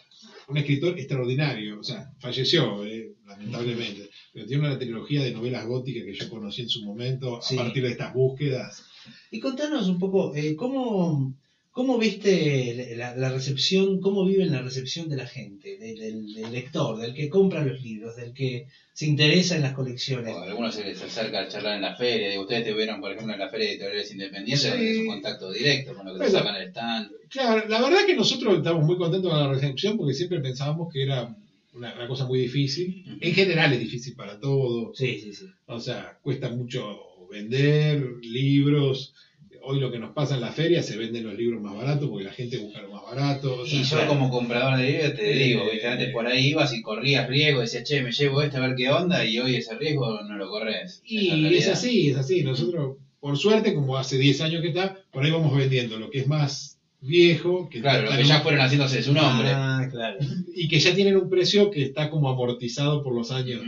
[0.49, 4.08] Un escritor extraordinario, o sea, falleció, eh, lamentablemente,
[4.39, 7.57] pero tiene una trilogía de novelas góticas que yo conocí en su momento Sí.
[7.59, 8.85] a partir de estas búsquedas.
[9.33, 11.35] Y contanos un poco, eh, ¿cómo,
[11.73, 16.53] ¿cómo viste la, la recepción, cómo viven la recepción de la gente, de- del, del
[16.53, 20.33] lector, del que compra los libros, del que se interesa en las colecciones?
[20.37, 22.41] O algunos se les acerca a charlar en la feria.
[22.41, 24.87] Ustedes te vieron, por ejemplo, en la feria de editoriales independientes, Sí.
[24.87, 26.39] es un contacto directo con lo que te Bueno.
[26.39, 27.11] sacan el stand.
[27.29, 31.03] Claro, la verdad que nosotros estamos muy contentos con la recepción porque siempre pensábamos que
[31.03, 31.35] era
[31.75, 33.05] una, una cosa muy difícil.
[33.21, 34.97] En general es difícil para todos.
[34.97, 35.47] Sí, sí, sí.
[35.67, 36.99] O sea, cuesta mucho
[37.31, 39.15] vender libros.
[39.63, 42.25] Hoy lo que nos pasa en la feria se venden los libros más baratos porque
[42.25, 43.61] la gente busca lo más barato.
[43.61, 44.09] o sea, Y yo claro.
[44.09, 45.87] como comprador de libros te Eh, digo, ¿viste?
[45.89, 48.89] antes por ahí ibas y corrías riesgo, decías, che, me llevo este a ver qué
[48.89, 51.03] onda, y hoy ese riesgo no lo corres.
[51.05, 52.43] Y es así, es así.
[52.45, 56.21] Nosotros, por suerte, como hace 10 años que está, por ahí vamos vendiendo lo que
[56.21, 59.49] es más viejo, que Claro, lo que ya fueron haciéndose de su nombre.
[59.53, 60.19] Ah, claro.
[60.55, 63.63] y que ya tienen un precio que está como amortizado por los años.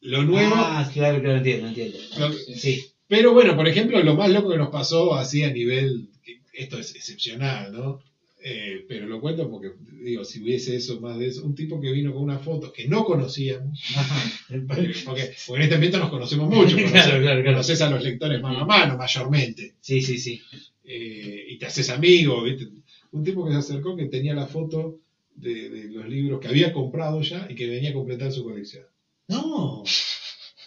[0.00, 1.98] Lo nuevo, Ah, claro, claro, entiendo, entiendo.
[2.18, 6.08] lo- Sí, pero bueno, por ejemplo, lo más loco que nos pasó así a nivel,
[6.52, 8.00] esto es excepcional, ¿no?
[8.40, 11.90] Eh, pero lo cuento porque, digo, si hubiese eso, más de eso, un tipo que
[11.90, 13.76] vino con una foto que no conocíamos,
[14.68, 17.44] porque, porque en este ambiente nos conocemos mucho, conoces, Claro, claro, claro.
[17.44, 20.40] conoces a los lectores mano a mano, mayormente, sí, sí, sí.
[20.84, 22.66] eh, y te haces amigo, ¿viste?
[23.10, 25.00] Un tipo que se acercó que tenía la foto
[25.34, 28.84] de, de los libros que había comprado ya y que venía a completar su colección.
[29.28, 29.82] No,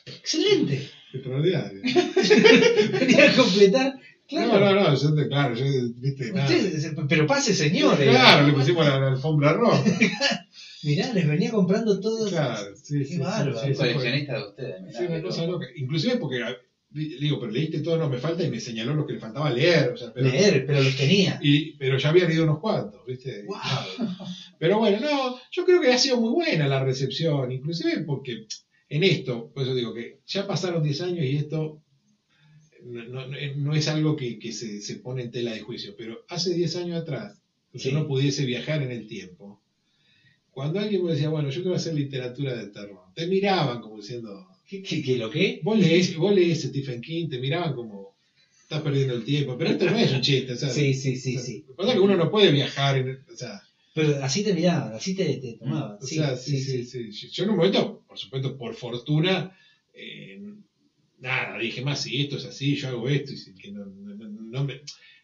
[0.06, 0.90] excelente.
[1.14, 1.82] Extraordinario.
[3.00, 3.94] Venía a completar.
[4.28, 4.60] Claro.
[4.60, 5.66] No, no, no, yo te, claro, yo,
[5.98, 6.50] viste, nada.
[6.50, 8.08] Usted- pero pase, señores.
[8.10, 9.84] Claro, le pusimos la, la alfombra roja.
[10.84, 12.28] Mirá, les venía comprando todo.
[12.30, 13.60] Claro, sí, Qué sí, bárbaro.
[13.68, 15.66] sí, coleccionista de ustedes, mirá, sí, una cosa loca.
[15.76, 16.40] Inclusive porque,
[16.94, 19.92] digo, pero leíste todo, no me falta, y me señaló lo que le faltaba leer.
[19.94, 21.40] O sea, pero, Leer, pero los tenía.
[21.42, 23.44] Y, pero ya había leído unos cuantos, ¿viste?
[23.46, 23.58] Wow.
[24.60, 28.46] Pero bueno, no, yo creo que ha sido muy buena la recepción, inclusive porque
[28.90, 31.82] en esto, por eso digo que ya pasaron 10 años y esto
[32.84, 36.24] no, no- no es algo que, que se, se pone en tela de juicio, pero
[36.28, 37.40] hace 10 años atrás,
[37.72, 37.90] que Sí.
[37.90, 39.62] uno pudiese viajar en el tiempo,
[40.52, 44.46] cuando alguien me decía, bueno, yo quiero hacer literatura de terror, te miraban como diciendo,
[44.72, 45.60] ¿Qué, qué, qué, lo qué?
[45.64, 48.16] vos lees, vos lees Stephen King, te miraban como,
[48.64, 51.40] estás perdiendo el tiempo, pero esto no es un chiste, sea, Sí, sí, sí, o
[51.40, 51.60] sea, sí.
[51.68, 53.62] Lo que pasa es que uno no puede viajar, en- o sea,
[53.94, 55.98] Pero así te miraban, así te, te tomaban.
[56.00, 59.54] o Sí, sea, sí, sí, sí, Yo en un momento, por supuesto, por fortuna,
[59.94, 60.40] eh,
[61.20, 64.30] nada, dije más, si esto es así, yo hago esto, y que no, no- no-
[64.30, 64.80] no me-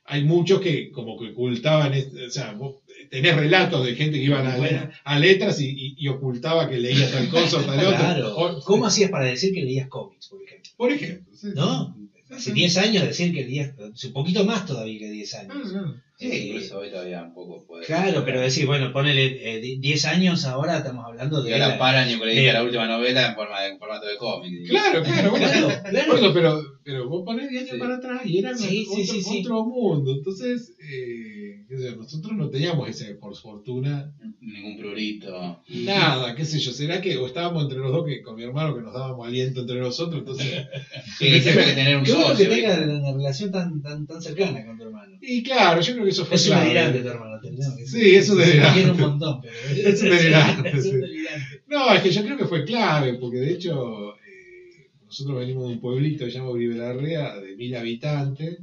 [0.08, 2.78] hay muchos que como que ocultaban, es- o sea, vos
[3.12, 4.90] tenés relatos de gente que iban a, Bueno.
[5.04, 7.98] a letras y, y- y ocultaba que leía tal cosa o tal otra.
[8.00, 8.36] Claro.
[8.38, 10.72] O- ¿Cómo hacías para decir que leías cómics, por ejemplo?
[10.78, 11.34] Por ejemplo.
[11.56, 11.96] ¿No?
[12.30, 15.56] Hace 10 años decir que leías, un poquito más todavía que 10 años.
[15.56, 16.08] Ah, no.
[16.18, 19.26] Sí, Eh, incluso hoy todavía un poco puede Claro, pero decir, bueno, ponele
[19.56, 21.54] eh, di- 10 años ahora, estamos hablando Y de.
[21.54, 24.18] ahora la- paran y que de- la última novela en, forma de, en formato de
[24.18, 24.68] cómic.
[24.68, 26.16] Claro, claro, bueno, Claro, claro.
[26.18, 27.80] eso, pero, pero vos ponés 10 años Sí.
[27.80, 29.40] para atrás y era Sí, otro, sí, sí, sí.
[29.42, 30.12] otro mundo.
[30.16, 35.62] Entonces, eh, qué sé yo, nosotros no teníamos ese, por fortuna, Ningún prurito.
[35.70, 38.74] nada, qué sé yo, será que o estábamos entre los dos que con mi hermano
[38.76, 40.66] que nos dábamos aliento entre nosotros, entonces...
[41.18, 42.50] Sí, siempre que tener un Qué bueno que socio.
[42.56, 42.86] ¿viste?
[42.86, 45.18] una relación tan, tan, tan cercana con tu hermano.
[45.22, 46.66] Y claro, yo creo que eso fue Es un clave.
[46.68, 48.00] delirante tu hermano, te tengo que decir.
[48.02, 48.74] Sí, es un Se delirante.
[48.80, 49.54] quiere un montón, pero
[49.90, 50.90] Es un delirante, Es sí.
[50.92, 51.62] un delirante.
[51.68, 55.74] No, es que yo creo que fue clave, porque de hecho eh, nosotros venimos de
[55.74, 58.60] un pueblito que se llama Uribelarrea, de mil habitantes,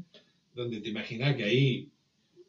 [0.54, 1.88] donde te imaginás que ahí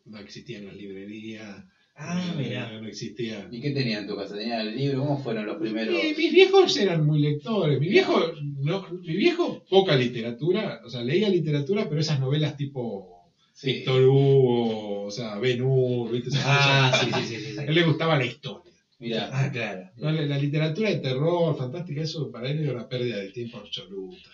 [0.06, 1.64] no existían las librerías,
[1.98, 2.80] Ah, eh, mirá.
[2.82, 3.54] no existían.
[3.54, 4.36] ¿Y qué tenía en tu casa?
[4.36, 5.00] ¿Tenía el libro?
[5.00, 5.96] ¿Cómo fueron los primeros?
[5.96, 7.80] Y mis viejos eran muy lectores.
[7.80, 8.22] Mi viejo,
[8.58, 13.12] no, mi viejo, poca literatura, o sea, leía literatura, pero esas novelas tipo
[13.54, 13.72] Sí.
[13.72, 16.30] Víctor Hugo, o sea, Ben Hur, ¿viste?
[16.44, 17.60] Ah, sí, sí, sí, sí.
[17.60, 18.74] A él le gustaba la historia.
[19.00, 19.90] Mira, Ah, claro.
[19.96, 23.58] No, la, la literatura de terror, fantástica, eso para él era una pérdida de tiempo
[23.60, 24.30] absoluta.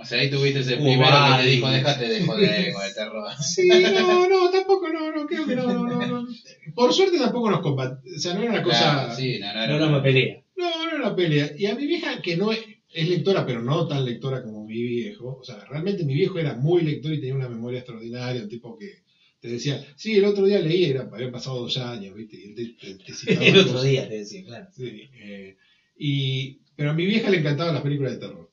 [0.00, 2.94] O sea, ahí tuviste ese Hubo primero que te dijo, déjate de joder con el
[2.94, 3.28] terror.
[3.40, 6.06] Sí, no, no, tampoco, no, no, creo que no, no, no.
[6.06, 6.28] no.
[6.74, 8.78] Por suerte tampoco nos combatimos, o sea, no era una cosa...
[8.78, 10.42] Claro, sí, no, no, No, era no me pelea.
[10.56, 11.50] No, no era una pelea.
[11.56, 12.60] Y a mi vieja, que no es,
[12.92, 16.54] es lectora, pero no tan lectora como mi viejo, o sea, realmente mi viejo era
[16.54, 19.02] muy lector y tenía una memoria extraordinaria, un tipo que
[19.40, 22.36] te decía, sí, el otro día leí, era, habían pasado dos años, ¿viste?
[22.36, 23.88] Y él te, te- te citaba El otro cosas.
[23.88, 24.66] día te decía, claro.
[24.76, 25.56] Sí, eh,
[25.96, 28.49] y, pero a mi vieja le encantaban las películas de terror.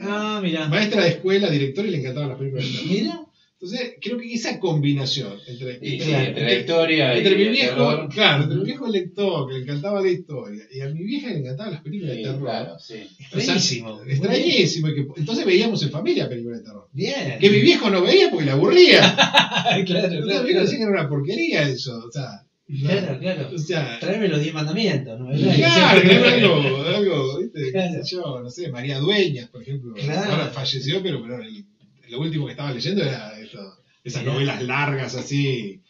[0.00, 0.68] Ah, mira.
[0.68, 2.88] Maestra de escuela, directora y le encantaban las películas de terror.
[2.90, 3.20] Mira.
[3.60, 7.42] Entonces, creo que esa combinación entre, Y, entre- sí, entre la historia entre y mi
[7.44, 8.08] el viejo, terror.
[8.12, 11.38] claro, entre mi viejo lector, que le encantaba la historia, y a mi vieja le
[11.38, 12.42] encantaban las películas Sí, de terror.
[12.42, 12.94] claro, sí.
[12.94, 14.02] O sea, Extrañísimo.
[14.06, 14.88] Extrañísimo.
[14.88, 16.88] que, entonces veíamos en familia películas de terror.
[16.92, 17.38] Bien.
[17.40, 19.00] Que mi viejo no veía porque le aburría.
[19.16, 20.60] claro, Entonces claro, mi viejo claro.
[20.64, 22.04] decía que era una porquería eso.
[22.06, 22.43] O sea.
[22.66, 23.50] Claro, claro.
[23.54, 25.26] O sea, Tráeme los diez mandamientos, ¿no?
[25.30, 27.70] claro, era algo, algo, ¿viste?
[27.72, 28.02] Claro.
[28.04, 29.94] Yo, no sé, María Dueñas, por ejemplo.
[29.94, 30.32] Claro.
[30.32, 31.64] Ahora falleció, pero, pero el-
[32.08, 33.58] lo último que estaba leyendo era eso,
[34.04, 35.80] esas novelas largas así,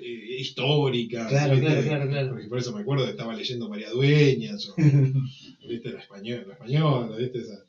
[0.00, 1.28] eh, históricas.
[1.28, 1.66] Claro, ¿viste?
[1.66, 2.28] claro, claro, claro.
[2.30, 4.74] Porque por eso me acuerdo que estaba leyendo María Dueñas, o,
[5.68, 5.90] ¿viste?
[5.92, 7.38] La española, la española, ¿viste?
[7.40, 7.64] Esa.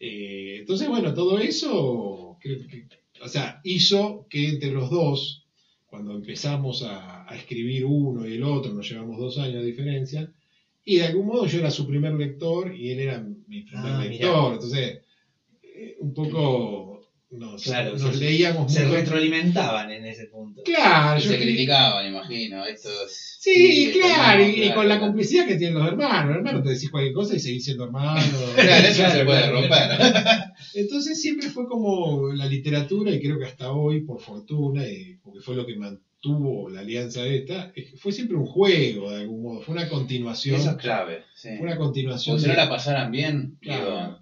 [0.00, 2.86] Eh, entonces, bueno, todo eso, creo que,
[3.22, 5.45] o sea, hizo que entre los dos,
[5.86, 10.32] cuando empezamos a, a escribir uno y el otro, nos llevamos dos años de diferencia,
[10.84, 13.18] y de algún modo yo era su primer lector y él era
[13.48, 14.52] mi primer Ah, lector.
[14.54, 15.02] Entonces,
[15.62, 16.95] eh, un poco
[17.30, 18.20] nos, Claro, nos sí.
[18.20, 18.94] leíamos Se mucho.
[18.96, 20.62] retroalimentaban en ese punto.
[20.64, 22.64] Claro, Y yo se criticaban, imagino.
[22.64, 26.26] Esto es- Sí, claro, y, y claro, con la complicidad que tienen los hermanos.
[26.28, 28.24] Los hermanos te decís cualquier cosa y seguís siendo hermanos.
[28.56, 30.00] Claro, eso no Claro, se puede claro, romper.
[30.74, 35.40] Entonces siempre fue como la literatura, y creo que hasta hoy, por fortuna, y porque
[35.40, 39.74] fue lo que mantuvo la alianza esta, fue siempre un juego de algún modo, fue
[39.74, 40.56] una continuación.
[40.60, 41.22] Eso es clave.
[41.34, 41.50] Sí.
[41.58, 42.36] Fue una continuación.
[42.36, 43.84] Porque si no la pasaran bien, Claro.
[43.84, 44.18] digo,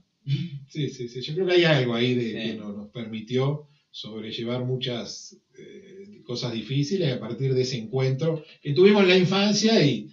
[0.69, 1.21] Sí, sí, sí.
[1.21, 2.33] Yo creo que hay algo ahí de, Sí.
[2.51, 8.73] que nos, nos permitió sobrellevar muchas eh, cosas difíciles a partir de ese encuentro que
[8.73, 10.09] tuvimos en la infancia y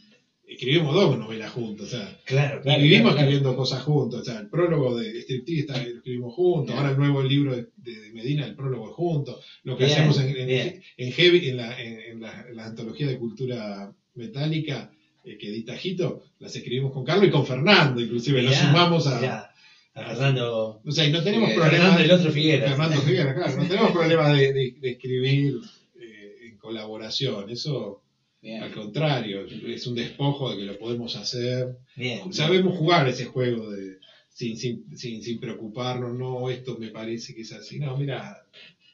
[0.46, 1.88] escribimos dos novelas juntos.
[1.88, 2.82] O sea, Claro, claro.
[2.84, 4.22] vivimos claro, escribiendo cosas juntos.
[4.22, 6.76] O sea, el prólogo de Striptease lo escribimos juntos.
[6.76, 9.44] Ahora el nuevo libro de, de Medina, el prólogo es juntos.
[9.64, 13.18] Lo que Bien, hacemos en, en, en Heavy, en la, en, la, la antología de
[13.18, 14.92] cultura metálica
[15.24, 18.42] eh, que edita Jito, las escribimos con Carlos y con Fernando, inclusive.
[18.42, 19.51] Mirá, sumamos a
[19.94, 20.82] Fernando.
[20.86, 21.80] O sea, y no tenemos Sí, problemas.
[21.98, 22.70] Fernando el otro Figueras.
[22.70, 23.58] Fernando Figueras, claro.
[23.58, 25.56] No tenemos problemas de, de- de escribir
[26.00, 27.50] eh, en colaboración.
[27.50, 28.02] Eso,
[28.42, 28.64] bien.
[28.64, 31.78] al contrario, es un despojo de que lo podemos hacer.
[31.96, 32.32] Bien.
[32.34, 33.98] Sabemos jugar ese juego de
[34.30, 37.78] sin, sin, sin, sin preocuparnos, no, esto me parece que es así.
[37.80, 38.42] No, mira,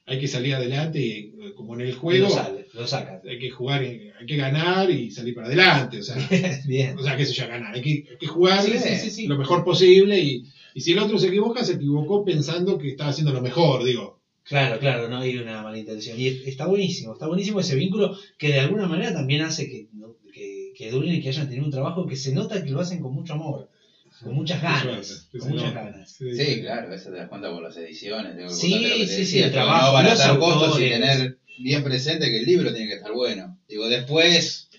[0.07, 3.23] hay que salir adelante y eh, como en el juego Lo sale, lo sacas.
[3.23, 5.99] hay que jugar, y- hay que ganar y salir para adelante.
[5.99, 6.15] O sea,
[6.65, 6.97] Bien.
[6.97, 7.75] o sea qué sé yo, ganar.
[7.75, 9.27] Hay que, hay que jugar Sí, sí, sí, sí.
[9.27, 10.43] lo mejor posible y,
[10.77, 14.21] y si el otro se equivoca, se equivocó pensando que estaba haciendo lo mejor, digo.
[14.43, 16.19] Claro, claro, no hay una mala intención.
[16.19, 20.17] Y está buenísimo, está buenísimo ese vínculo que de alguna manera también hace que, ¿no?
[20.31, 23.01] que, que duren y que hayan tenido un trabajo que se nota que lo hacen
[23.01, 23.71] con mucho amor,
[24.23, 25.27] con muchas ganas.
[25.31, 25.83] Con muchas nota.
[25.83, 26.11] ganas.
[26.11, 28.35] Sí, claro, eso te das cuenta por las ediciones.
[28.55, 31.83] Sí, lo que te sí, decía, sí, el trabajo, No los costos y tener bien
[31.83, 33.57] presente que el libro tiene que estar bueno.
[33.67, 34.69] Digo, después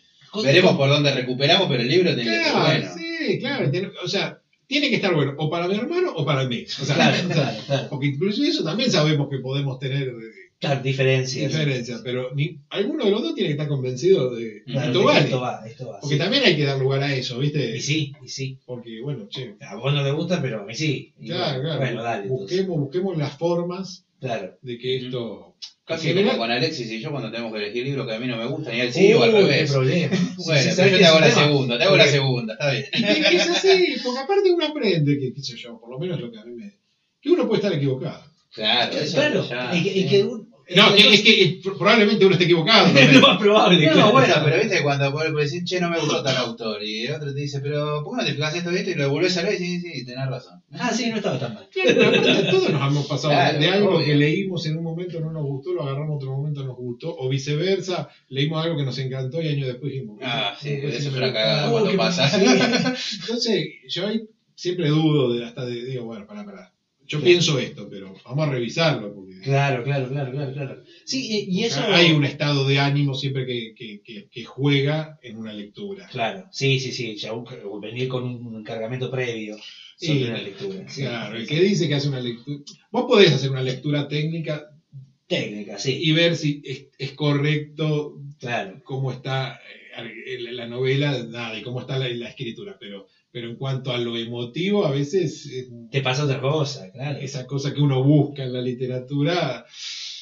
[0.44, 2.88] veremos por dónde recuperamos, pero el libro tiene que estar bueno.
[2.96, 3.68] sí, claro.
[4.04, 6.64] o sea, tiene que estar bueno, o para mi hermano o para mí.
[6.80, 7.86] O sea, Claro, claro, claro.
[7.90, 10.12] Porque incluso eso también sabemos que podemos tener eh,
[10.60, 11.52] Claro, diferencias.
[11.52, 15.04] diferencias, pero ni, alguno de los dos tiene que estar convencido de que Claro, esto
[15.04, 15.20] vale.
[15.24, 16.00] esto va, esto va.
[16.00, 16.20] Porque sí.
[16.20, 17.76] también hay que dar lugar a eso, ¿viste?
[17.76, 18.58] Y sí, y sí.
[18.66, 21.12] Porque, bueno, che, A vos no te gusta, pero a mí sí.
[21.20, 21.78] Y claro, bueno, claro.
[21.80, 22.22] Bueno, dale.
[22.24, 22.48] entonces.
[22.58, 24.58] busquemos, busquemos las formas Claro.
[24.62, 25.54] de que esto.
[25.84, 28.36] Casi como con Alexis y yo cuando tenemos que elegir libros que a mí no
[28.36, 29.72] me gustan, y él sí, o al revés.
[29.72, 30.08] problema.
[30.44, 32.70] Bueno, Sí, sí, pero ¿sabes yo te hago la segunda, te hago la segunda, está
[32.70, 32.84] bien.
[33.32, 36.30] Y es así, porque aparte uno aprende que, qué sé yo, por lo menos lo
[36.30, 36.74] que a mí me.
[37.22, 38.22] que uno puede estar equivocado.
[38.52, 40.24] Claro, eso Claro, ya, y, que- y que
[40.76, 42.88] No, que- es que probablemente uno esté equivocado.
[42.98, 43.86] es lo más probable.
[43.86, 44.12] No, claro.
[44.12, 47.14] bueno, pero viste cuando por por decir, che, no me gustó tal autor, y el
[47.14, 48.90] otro te dice, pero ¿por qué no te fijas esto y esto?
[48.90, 50.62] Y lo volvés a leer y sí, sí, tenés razón.
[50.72, 51.68] Ah, sí, no estaba tan mal.
[51.72, 52.12] Claro,
[52.50, 54.06] todos nos hemos pasado Claro, de algo obvio.
[54.06, 57.16] que leímos en un momento no nos gustó, lo agarramos en otro momento nos gustó,
[57.16, 60.96] o viceversa, leímos algo que nos encantó y años después dijimos, Ah, sí, "Uh, eso
[60.98, 61.32] es me una gustó".
[61.34, 62.30] cagada cuando qué pasa.
[63.20, 64.22] Entonces, yo ahí
[64.54, 66.72] siempre dudo de hasta de, digo, bueno, pará, pará.
[67.06, 70.82] Yo pienso esto, pero vamos a revisarlo porque Claro, claro, claro, claro, claro.
[71.04, 71.80] Sí, y, y eso.
[71.82, 76.06] hay un estado de ánimo siempre que, que, que, que juega en una lectura.
[76.10, 77.16] Claro, sí, sí, sí.
[77.16, 77.44] Ya un-
[77.80, 80.84] venir con un cargamento previo sobre Sí, una lectura.
[80.94, 82.58] Claro, sí, el que dice que hace una lectura.
[82.90, 84.64] Vos podés hacer una lectura técnica
[85.26, 85.98] Técnica, sí.
[86.00, 88.80] y ver si es, es correcto Claro.
[88.82, 89.58] cómo está
[89.96, 93.92] eh, la la novela, nada, y cómo está la, la escritura, pero, pero en cuanto
[93.92, 97.18] a lo emotivo, a veces eh, Te pasa otra cosa, claro.
[97.18, 99.64] esa cosa que uno busca en la literatura,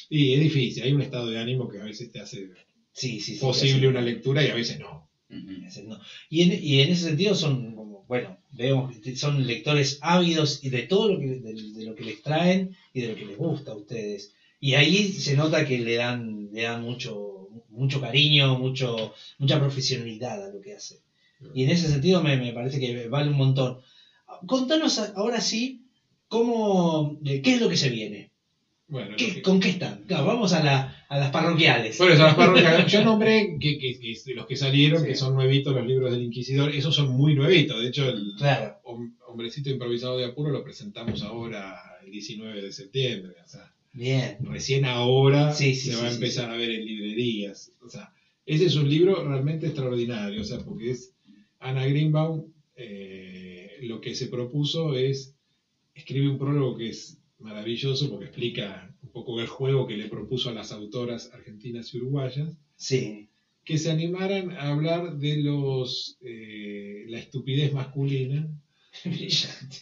[0.09, 2.49] y es difícil, hay un estado de ánimo que a veces te hace
[2.93, 3.39] Sí, sí, sí.
[3.39, 5.07] posible una lectura y a veces no.
[6.29, 7.75] Y, en, y en ese sentido son,
[8.07, 12.05] bueno, vemos que son lectores ávidos y de todo lo que, de, de lo que
[12.05, 14.33] les traen y de lo que les gusta a ustedes.
[14.59, 20.43] Y ahí se nota que le dan, le dan mucho, mucho cariño, mucho, mucha profesionalidad
[20.45, 21.01] a lo que hace.
[21.53, 23.79] Y en ese sentido me, me parece que vale un montón.
[24.45, 25.83] Contanos a- ahora sí,
[26.27, 28.31] cómo, ¿qué es lo que se viene?
[28.89, 30.03] Bueno, ¿Qué- que- ¿Con qué están?
[30.07, 31.97] Claro, vamos a, la- a las parroquiales.
[31.97, 35.07] Bueno, esas parroquias, yo nombré que, que- que los que salieron, Sí.
[35.07, 37.81] que son nuevitos los libros del Inquisidor, esos son muy nuevitos.
[37.81, 41.75] De hecho, el Claro, hom- Hombrecito Improvisado de Apuro lo presentamos ahora
[42.05, 43.33] el 19 de septiembre.
[43.45, 44.37] O sea, bien.
[44.41, 47.73] recién ahora Sí, sí, se va a empezar a ver en librerías.
[47.81, 48.13] O sea,
[48.45, 51.13] ese es un libro realmente extraordinario, o sea, porque es
[51.59, 55.35] Ana Greenbaum, eh, lo que se propuso es,
[55.95, 60.49] escribe un prólogo que es maravilloso porque explica un poco el juego que le propuso
[60.49, 63.27] a las autoras argentinas y uruguayas, Sí.
[63.63, 68.47] que se animaran a hablar de los eh, la estupidez masculina,
[69.05, 69.77] Brillante.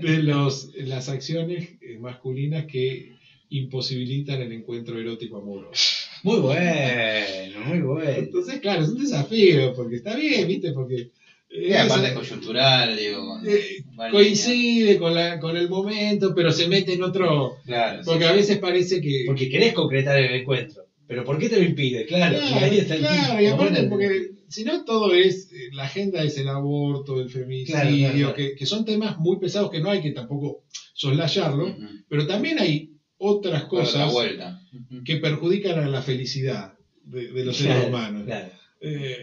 [0.00, 3.12] de los, las acciones masculinas que
[3.50, 5.99] imposibilitan el encuentro erótico amoroso.
[6.22, 8.10] Muy bueno, muy bueno.
[8.10, 10.72] Entonces, claro, es un desafío, porque está bien, ¿viste?
[10.72, 11.10] Porque
[11.50, 13.40] eh, aparte es- coyuntural, digo.
[13.46, 17.56] eh, coincide con, la, con el momento, pero se mete en otro...
[17.64, 19.24] Claro, Porque sí, a veces parece que...
[19.26, 20.84] Porque querés concretar el encuentro.
[21.06, 22.06] Pero ¿por qué te lo impide?
[22.06, 25.68] Claro, y Claro, ahí está el claro, y aparte porque si no todo es, eh,
[25.72, 28.34] la agenda es el aborto, el feminicidio, Claro.
[28.34, 30.62] Que, que son temas muy pesados que no hay que tampoco
[30.94, 31.74] soslayarlo,
[32.08, 32.89] pero también hay
[33.20, 34.60] otras cosas vuelta.
[35.04, 36.72] Que perjudican a la felicidad
[37.04, 38.48] de, de los Claro, seres humanos Claro.
[38.80, 39.16] eh,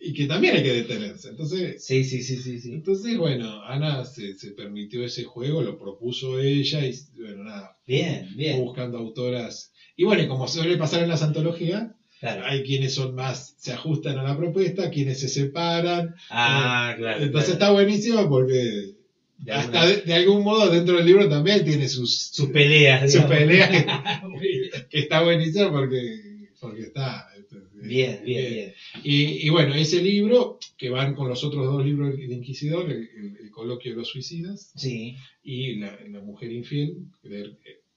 [0.00, 1.28] y que también hay que detenerse.
[1.30, 2.72] Entonces, Sí, sí, sí, sí, sí.
[2.72, 8.26] entonces bueno, Ana se, se permitió ese juego, lo propuso ella y bueno, nada, Bien,
[8.28, 8.60] fue bien.
[8.60, 9.72] buscando autoras.
[9.96, 12.46] Y bueno, y como suele pasar en las antologías, Claro.
[12.46, 16.14] hay quienes son más, se ajustan a la propuesta, quienes se separan.
[16.30, 17.22] Ah, claro.
[17.22, 17.52] Entonces claro.
[17.52, 18.95] está buenísimo porque
[19.38, 23.02] De hasta alguna- de, de algún modo dentro del libro también tiene sus, sus peleas.
[23.02, 23.36] sus digamos.
[23.36, 23.70] peleas
[24.90, 27.26] que, está buenísimo porque, porque está.
[27.36, 28.72] entonces, Bien, bien, bien.
[29.04, 33.08] Y, y bueno, ese libro, que van con los otros dos libros del Inquisidor, el,
[33.16, 37.52] el- el coloquio de los suicidas Sí, y la, la mujer infiel, de-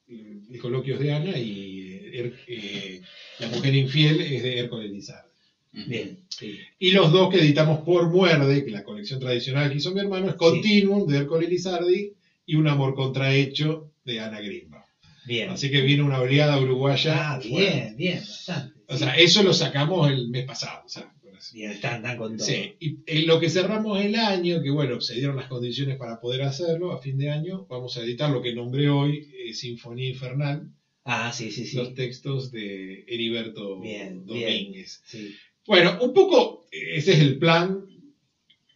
[0.07, 3.01] el, el coloquio es de Ana y eh, eh,
[3.39, 5.28] la mujer infiel es de Hércules Lizardi.
[5.71, 6.19] Bien.
[6.29, 6.57] Sí.
[6.79, 10.27] Y los dos que editamos por Muerde, que la colección tradicional que hizo mi hermano,
[10.29, 12.13] es Continuum de Hércules Lizardi
[12.45, 14.85] y Un amor contrahecho de Ana Grimba.
[15.27, 15.49] Bien.
[15.51, 17.33] Así que viene una oleada uruguaya.
[17.33, 18.79] Ah, bien, bien, bastante.
[18.87, 20.81] O sea, eso lo sacamos el mes pasado.
[20.85, 21.13] o sea.
[21.53, 22.45] Bien, están tan con todo.
[22.45, 26.19] Sí, y en lo que cerramos el año, que bueno, se dieron las condiciones para
[26.19, 30.09] poder hacerlo, a fin de año vamos a editar lo que nombré hoy, eh, Sinfonía
[30.09, 30.69] Infernal,
[31.05, 31.77] Ah, sí, sí, sí.
[31.77, 35.01] los textos de Heriberto Bien, Domínguez.
[35.05, 35.33] sí.
[35.69, 37.85] Bueno, un poco ese es el plan.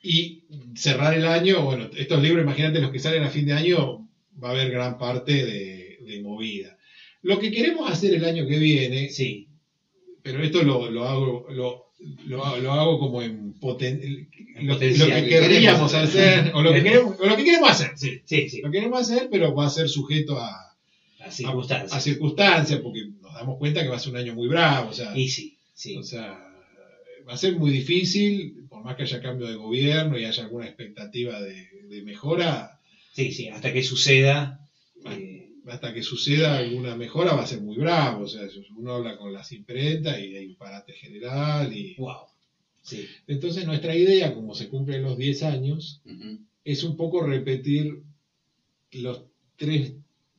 [0.06, 0.44] Y
[0.76, 4.08] cerrar el año, bueno, estos libros, imagínate los que salen a fin de año,
[4.44, 6.78] va a haber gran parte de, de movida.
[7.22, 9.48] Lo que queremos hacer el año que viene, Sí,
[10.22, 11.86] pero esto lo, lo hago lo,
[12.28, 14.02] lo, hago- lo hago como en poten-
[14.58, 17.44] En lo, potencial, lo que que querríamos hacer, o lo que queremos, o lo que
[17.46, 18.22] queremos hacer, sí.
[18.26, 18.62] sí, sí.
[18.62, 20.50] Lo queremos hacer, pero va a ser sujeto a,
[21.26, 21.94] a, circunstancias.
[21.94, 24.94] a circunstancias, porque nos damos cuenta que va a ser un año muy bravo, o
[24.94, 25.96] sea, Y sí, sí.
[25.98, 26.50] o sea,
[27.28, 30.66] va a ser muy difícil, por más que haya cambio de gobierno y haya alguna
[30.66, 32.80] expectativa de, de mejora,
[33.14, 34.60] Sí, sí, hasta que suceda.
[35.06, 38.42] Eh, hasta que suceda alguna mejora va a ser muy bravo, o sea,
[38.76, 42.26] uno habla con las imprentas y hay un parate general y wow.
[42.82, 46.02] Sí, entonces nuestra idea, como se cumplen los 10 años,
[46.66, 48.02] es un poco repetir
[48.92, 49.24] los
[49.56, 49.94] tres,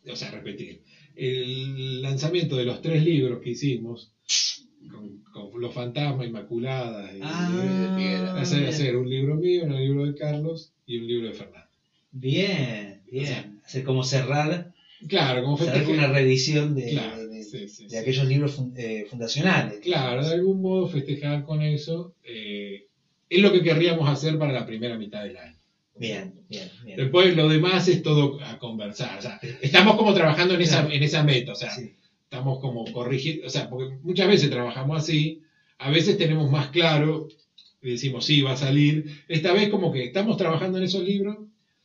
[0.07, 0.83] o sea, repetir,
[1.15, 4.13] el lanzamiento de los tres libros que hicimos,
[5.65, 8.69] Los Fantasmas, Inmaculadas, y, Ah, hacer, bien.
[8.69, 11.69] hacer un libro mío, un libro de Carlos y un libro de Fernando.
[12.13, 13.61] Bien, bien.
[13.65, 14.73] Hacer como cerrar,
[15.09, 17.97] Claro, como cerrar una reedición de, Claro, de- de- sí, sí, de sí.
[17.97, 19.81] aquellos libros eh, fundacionales.
[19.81, 22.15] Claro, de algún modo festejar con eso.
[22.25, 22.87] eh,
[23.31, 25.57] es lo que querríamos hacer para la primera mitad del año.
[25.99, 26.97] Bien, bien, bien.
[26.97, 29.19] Después lo demás es todo a conversar.
[29.19, 31.53] O sea, estamos como trabajando en esa, en esa meta.
[31.53, 31.71] O sea,
[32.25, 33.47] estamos como corrigiendo.
[33.47, 35.41] O sea, porque muchas veces trabajamos así.
[35.79, 37.29] A veces tenemos más claro
[37.83, 39.23] y decimos, sí, va a salir.
[39.29, 41.39] Esta vez como que estamos trabajando en esos libros,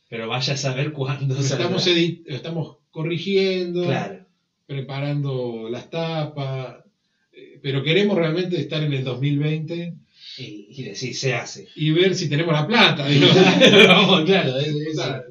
[0.08, 4.26] Pero vaya a saber cuándo estamos, estamos corrigiendo, Claro.
[4.66, 6.84] preparando las tapas.
[7.32, 9.94] eh, Pero queremos realmente estar en el 2020
[10.38, 11.68] Y, y decir, se hace.
[11.76, 13.06] y ver si tenemos la plata.
[13.88, 15.24] Vamos, claro, ese, O sea,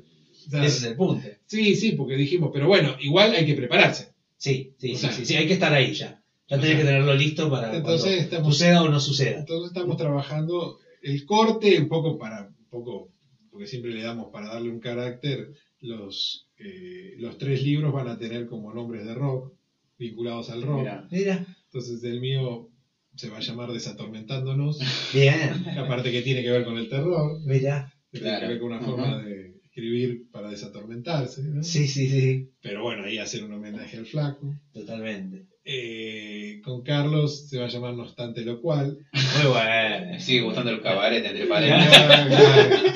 [0.48, 1.28] o sea, ese es el punto.
[1.46, 4.10] sí, sí, porque dijimos, pero bueno, igual hay que prepararse.
[4.38, 6.19] Sí, sí, O sea, sí, sí, hay que estar ahí ya.
[6.50, 9.40] Ya o tenés sea, que tenerlo listo para entonces cuando estamos- suceda o no suceda.
[9.40, 13.10] Entonces estamos trabajando el corte un poco para, un poco,
[13.50, 18.18] porque siempre le damos para darle un carácter, los, eh, los tres libros van a
[18.18, 19.52] tener como nombres de rock,
[19.98, 20.80] vinculados al rock.
[20.80, 21.08] Mirá.
[21.12, 22.68] Mira, Entonces el mío
[23.16, 24.80] se va a llamar Desatormentándonos,
[25.14, 27.92] bien, aparte que tiene que ver con el terror, mira.
[28.12, 28.22] Claro.
[28.22, 31.44] tiene que ver con una forma de escribir para desatormentarse.
[31.44, 31.62] ¿no?
[31.64, 34.54] Sí, sí, sí, Pero bueno, ahí hacer un homenaje al flaco.
[34.74, 35.46] totalmente.
[35.72, 38.98] Eh, con Carlos se va a llamar No obstante lo cual.
[39.14, 40.06] Muy bueno.
[40.12, 41.96] Me sigue gustando el cabaret entre Claro, paréntesis.
[42.00, 42.94] claro.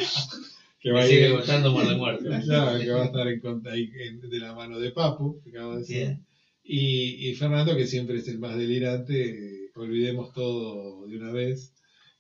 [0.80, 2.24] que va sigue ir- gustando Muerte Muerto.
[2.46, 3.88] Claro, que va a estar en ahí
[4.28, 6.18] de la mano de Papu, que acabo de decir.
[6.64, 9.30] Y, y Fernando, que siempre es el más delirante,
[9.66, 11.74] eh, olvidemos todo de una vez.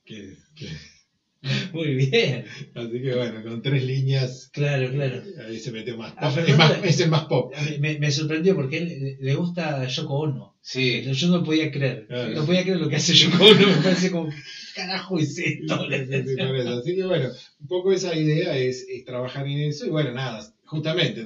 [0.05, 0.67] Que, que-
[1.73, 2.45] Muy bien.
[2.73, 5.21] así que bueno, con tres líneas, Claro, claro.
[5.47, 6.43] ahí se metió más A pop.
[6.47, 7.53] Es, más- es el más pop.
[7.79, 10.55] Me, me sorprendió porque él le, gusta Yoko Ono.
[10.61, 12.07] Sí, Yo no podía creer.
[12.07, 12.33] Claro.
[12.33, 13.67] No podía creer lo que hace Yoko Ono.
[13.67, 14.35] Me parece como, ¿qué
[14.75, 15.87] carajo es esto?
[15.89, 16.39] Sí.
[16.67, 17.29] Así que bueno,
[17.59, 19.85] un poco esa idea es, es trabajar en eso.
[19.85, 21.25] Y bueno, nada, justamente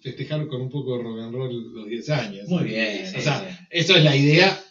[0.00, 2.48] festejar con un poco de rock and roll los 10 años.
[2.48, 3.04] Muy bien.
[3.16, 4.62] O sea, eso es la idea.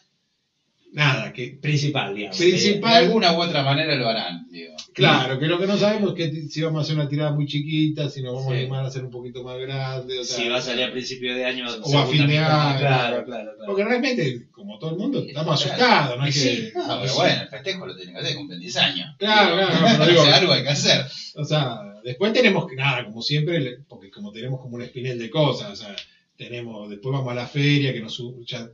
[0.93, 2.37] Nada, que principal, digamos.
[2.37, 2.91] Principal.
[2.91, 4.73] de alguna u otra manera lo harán, digo.
[4.93, 7.45] Claro, que lo que no sabemos es que si vamos a hacer una tirada muy
[7.45, 10.19] chiquita, si nos vamos a animar a hacer un poquito más grande.
[10.19, 12.45] O sea, si va a salir a principio de año O a fin de año.
[12.79, 13.51] Claro, claro, claro.
[13.65, 15.77] Porque realmente, como todo el mundo, estamos Claro.
[15.83, 16.25] asustados, ¿no?
[16.25, 16.71] Es sí.
[16.73, 19.15] que, No, pero bueno, el festejo lo tienen que hacer, cumplen 10 años.
[19.17, 21.05] Claro, claro, pero digo- o sea, algo hay que hacer.
[21.35, 25.29] o sea, después tenemos que, nada, como siempre, porque como tenemos como un espinel de
[25.29, 25.95] cosas, o sea,
[26.35, 28.69] tenemos, después vamos a la feria, que nos ya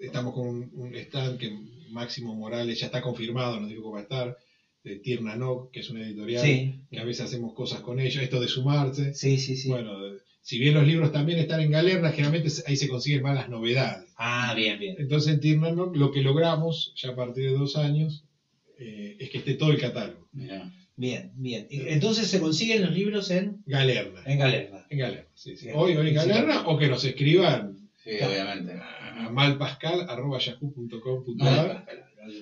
[0.00, 1.50] estamos con un, un stand que
[1.90, 4.38] Máximo Morales ya está confirmado, nos dijo que va a estar,
[4.82, 8.22] de Tierna No, que es una editorial, Sí, que a veces hacemos cosas con ellos,
[8.22, 9.14] esto de sumarse.
[9.14, 9.56] sí, sí.
[9.56, 9.68] sí.
[9.68, 9.98] Bueno,
[10.42, 14.10] si bien los libros también están en Galerna, generalmente ahí se consiguen más las novedades.
[14.16, 14.96] Ah, bien, bien.
[14.98, 18.24] Entonces en Tierna No, lo que logramos, ya a partir de dos años,
[18.78, 20.26] eh, es que esté todo el catálogo.
[20.32, 20.72] Mirá.
[20.96, 21.66] Bien, bien.
[21.70, 24.22] Entonces se consiguen los libros en, Galerna.
[24.26, 24.86] en Galerna.
[24.88, 25.68] En Galerna, sí, sí.
[25.74, 28.72] Hoy, hoy en Galerna, o que nos escriban Sí, obviamente.
[29.26, 31.84] A malpascal.yahoo.com.ar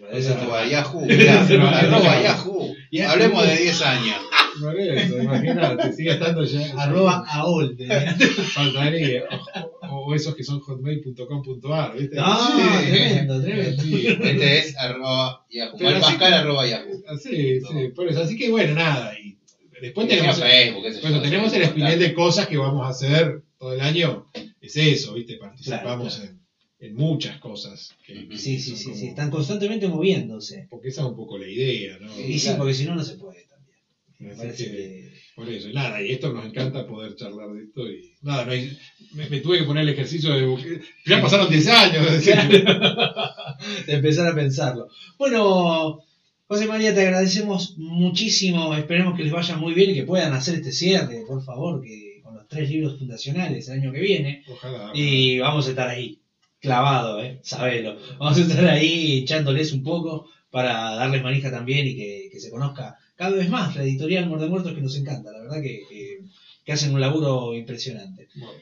[0.01, 0.39] Mal, Ese es
[0.71, 2.23] Yahoo, arroba.
[2.23, 2.75] Yahoo.
[3.09, 4.17] Hablemos de 10 años.
[4.61, 6.73] Por eso, imagínate, sigue estando ya.
[6.83, 7.77] Arroba AOL.
[8.55, 9.23] Faltaría.
[9.89, 12.17] O, o esos que son hotmail.com.ar, ¿viste?
[12.19, 12.91] Ah, Sí.
[12.91, 13.83] tremendo, tremendo.
[13.83, 15.79] Sí, Este es arroba Yahoo.
[15.79, 17.03] Malpascal arroba Yahoo.
[17.23, 18.23] Sí, sí, por eso.
[18.23, 19.13] Así que bueno, nada.
[19.19, 19.39] Y
[19.81, 23.81] después Tenemos Facebook, bueno, tenemos el espinel de cosas que vamos a hacer todo el
[23.81, 24.27] año.
[24.61, 25.37] Es eso, ¿viste?
[25.37, 26.41] Participamos Claro, En,
[26.81, 27.97] en muchas cosas.
[28.07, 29.07] que- que Sí, sí, sí, como- sí.
[29.09, 30.67] Están constantemente moviéndose.
[30.71, 32.13] Porque esa es un poco la idea, ¿no?
[32.15, 32.59] Sí, Y sí, claro.
[32.59, 33.77] porque si no, no se puede también.
[34.19, 35.09] Me parece que- que.
[35.35, 38.51] Por eso, y nada, y esto nos encanta poder charlar de esto y nada, no
[38.51, 38.77] hay-
[39.13, 42.35] me, me tuve que poner el ejercicio de ya pasaron 10 años, decir,
[43.87, 44.89] de empezar a pensarlo.
[45.19, 46.03] Bueno,
[46.49, 48.75] José María, te agradecemos muchísimo.
[48.75, 52.21] Esperemos que les vaya muy bien y que puedan hacer este cierre, por favor, que
[52.25, 54.43] con los tres libros fundacionales el año que viene.
[54.49, 54.91] ojalá.
[54.95, 56.18] Y vamos a estar ahí,
[56.61, 57.41] clavado, ¿eh?
[57.43, 57.97] Sabelo.
[58.19, 62.51] Vamos a estar ahí echándoles un poco para darles manija también y que, que se
[62.51, 65.31] conozca cada vez más la editorial Muerde Muertos que nos encanta.
[65.33, 66.19] La verdad que, que-
[66.65, 68.29] que hacen un laburo impresionante.
[68.35, 68.53] Bueno.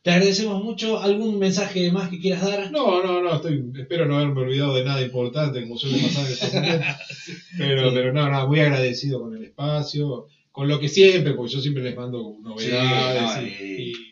[0.00, 0.98] Te agradecemos mucho.
[1.00, 2.70] ¿Algún mensaje más que quieras dar?
[2.72, 6.32] No, no, no, estoy, espero no haberme olvidado de nada importante como suele pasar en
[6.32, 6.86] estos momentos.
[7.58, 7.94] Pero, Sí.
[7.94, 11.82] pero no, no, muy agradecido con el espacio, con lo que siempre, porque yo siempre
[11.84, 14.11] les mando novedades Sí, no, y,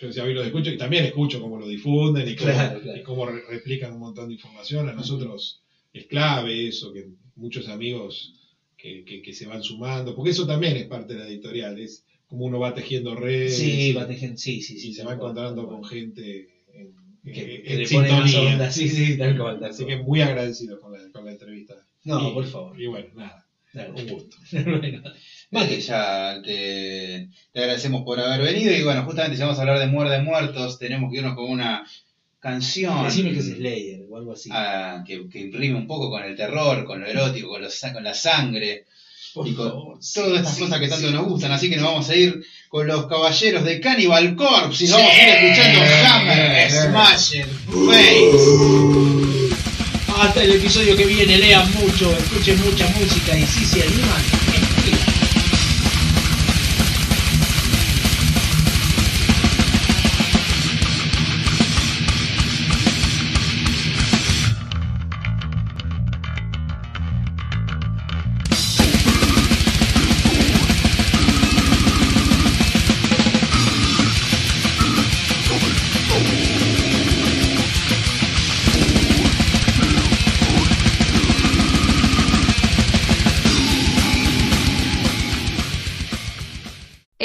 [0.00, 2.98] yo decía, hoy los escucho y también escucho cómo lo difunden y cómo, Claro, claro.
[2.98, 4.88] y cómo re- replican un montón de información.
[4.88, 5.60] A nosotros
[5.92, 8.34] es clave eso, que muchos amigos
[8.76, 12.04] que, que- que se van sumando, porque eso también es parte de la editorial, es
[12.28, 13.56] como uno va tejiendo redes.
[13.56, 14.90] Sí, y- va tejiendo, sí, sí, sí.
[14.90, 15.90] y se va encontrando con cual.
[15.90, 16.94] gente en,
[17.32, 18.70] que, en- sintonía.
[18.70, 19.96] sí, sí, tal cual, tal Así cual.
[19.96, 21.74] que muy agradecido con la, con la entrevista.
[22.04, 22.80] No, Y- por favor.
[22.80, 24.36] Y bueno, nada, Un gusto.
[25.50, 25.66] Bueno.
[25.78, 29.86] Ya te, te agradecemos por haber venido y bueno, justamente si vamos a hablar de
[29.86, 31.86] muerde muertos, tenemos que irnos con una
[32.38, 34.50] canción Decime que es Slayer o algo así.
[34.52, 38.04] ah, que, que imprime un poco con el terror, con lo erótico, con, los- con
[38.04, 38.84] la sangre
[39.32, 39.98] por y con favor.
[40.14, 41.14] todas estas Sí, cosas que tanto sí.
[41.14, 41.52] nos gustan.
[41.52, 45.14] Así que nos vamos a ir con los caballeros de Cannibal Corpse y nos vamos
[45.14, 49.37] a ir escuchando Hammer, Smasher, Face.
[50.18, 54.20] Hasta el episodio que viene, lean mucho, escuchen mucha música y si se animan,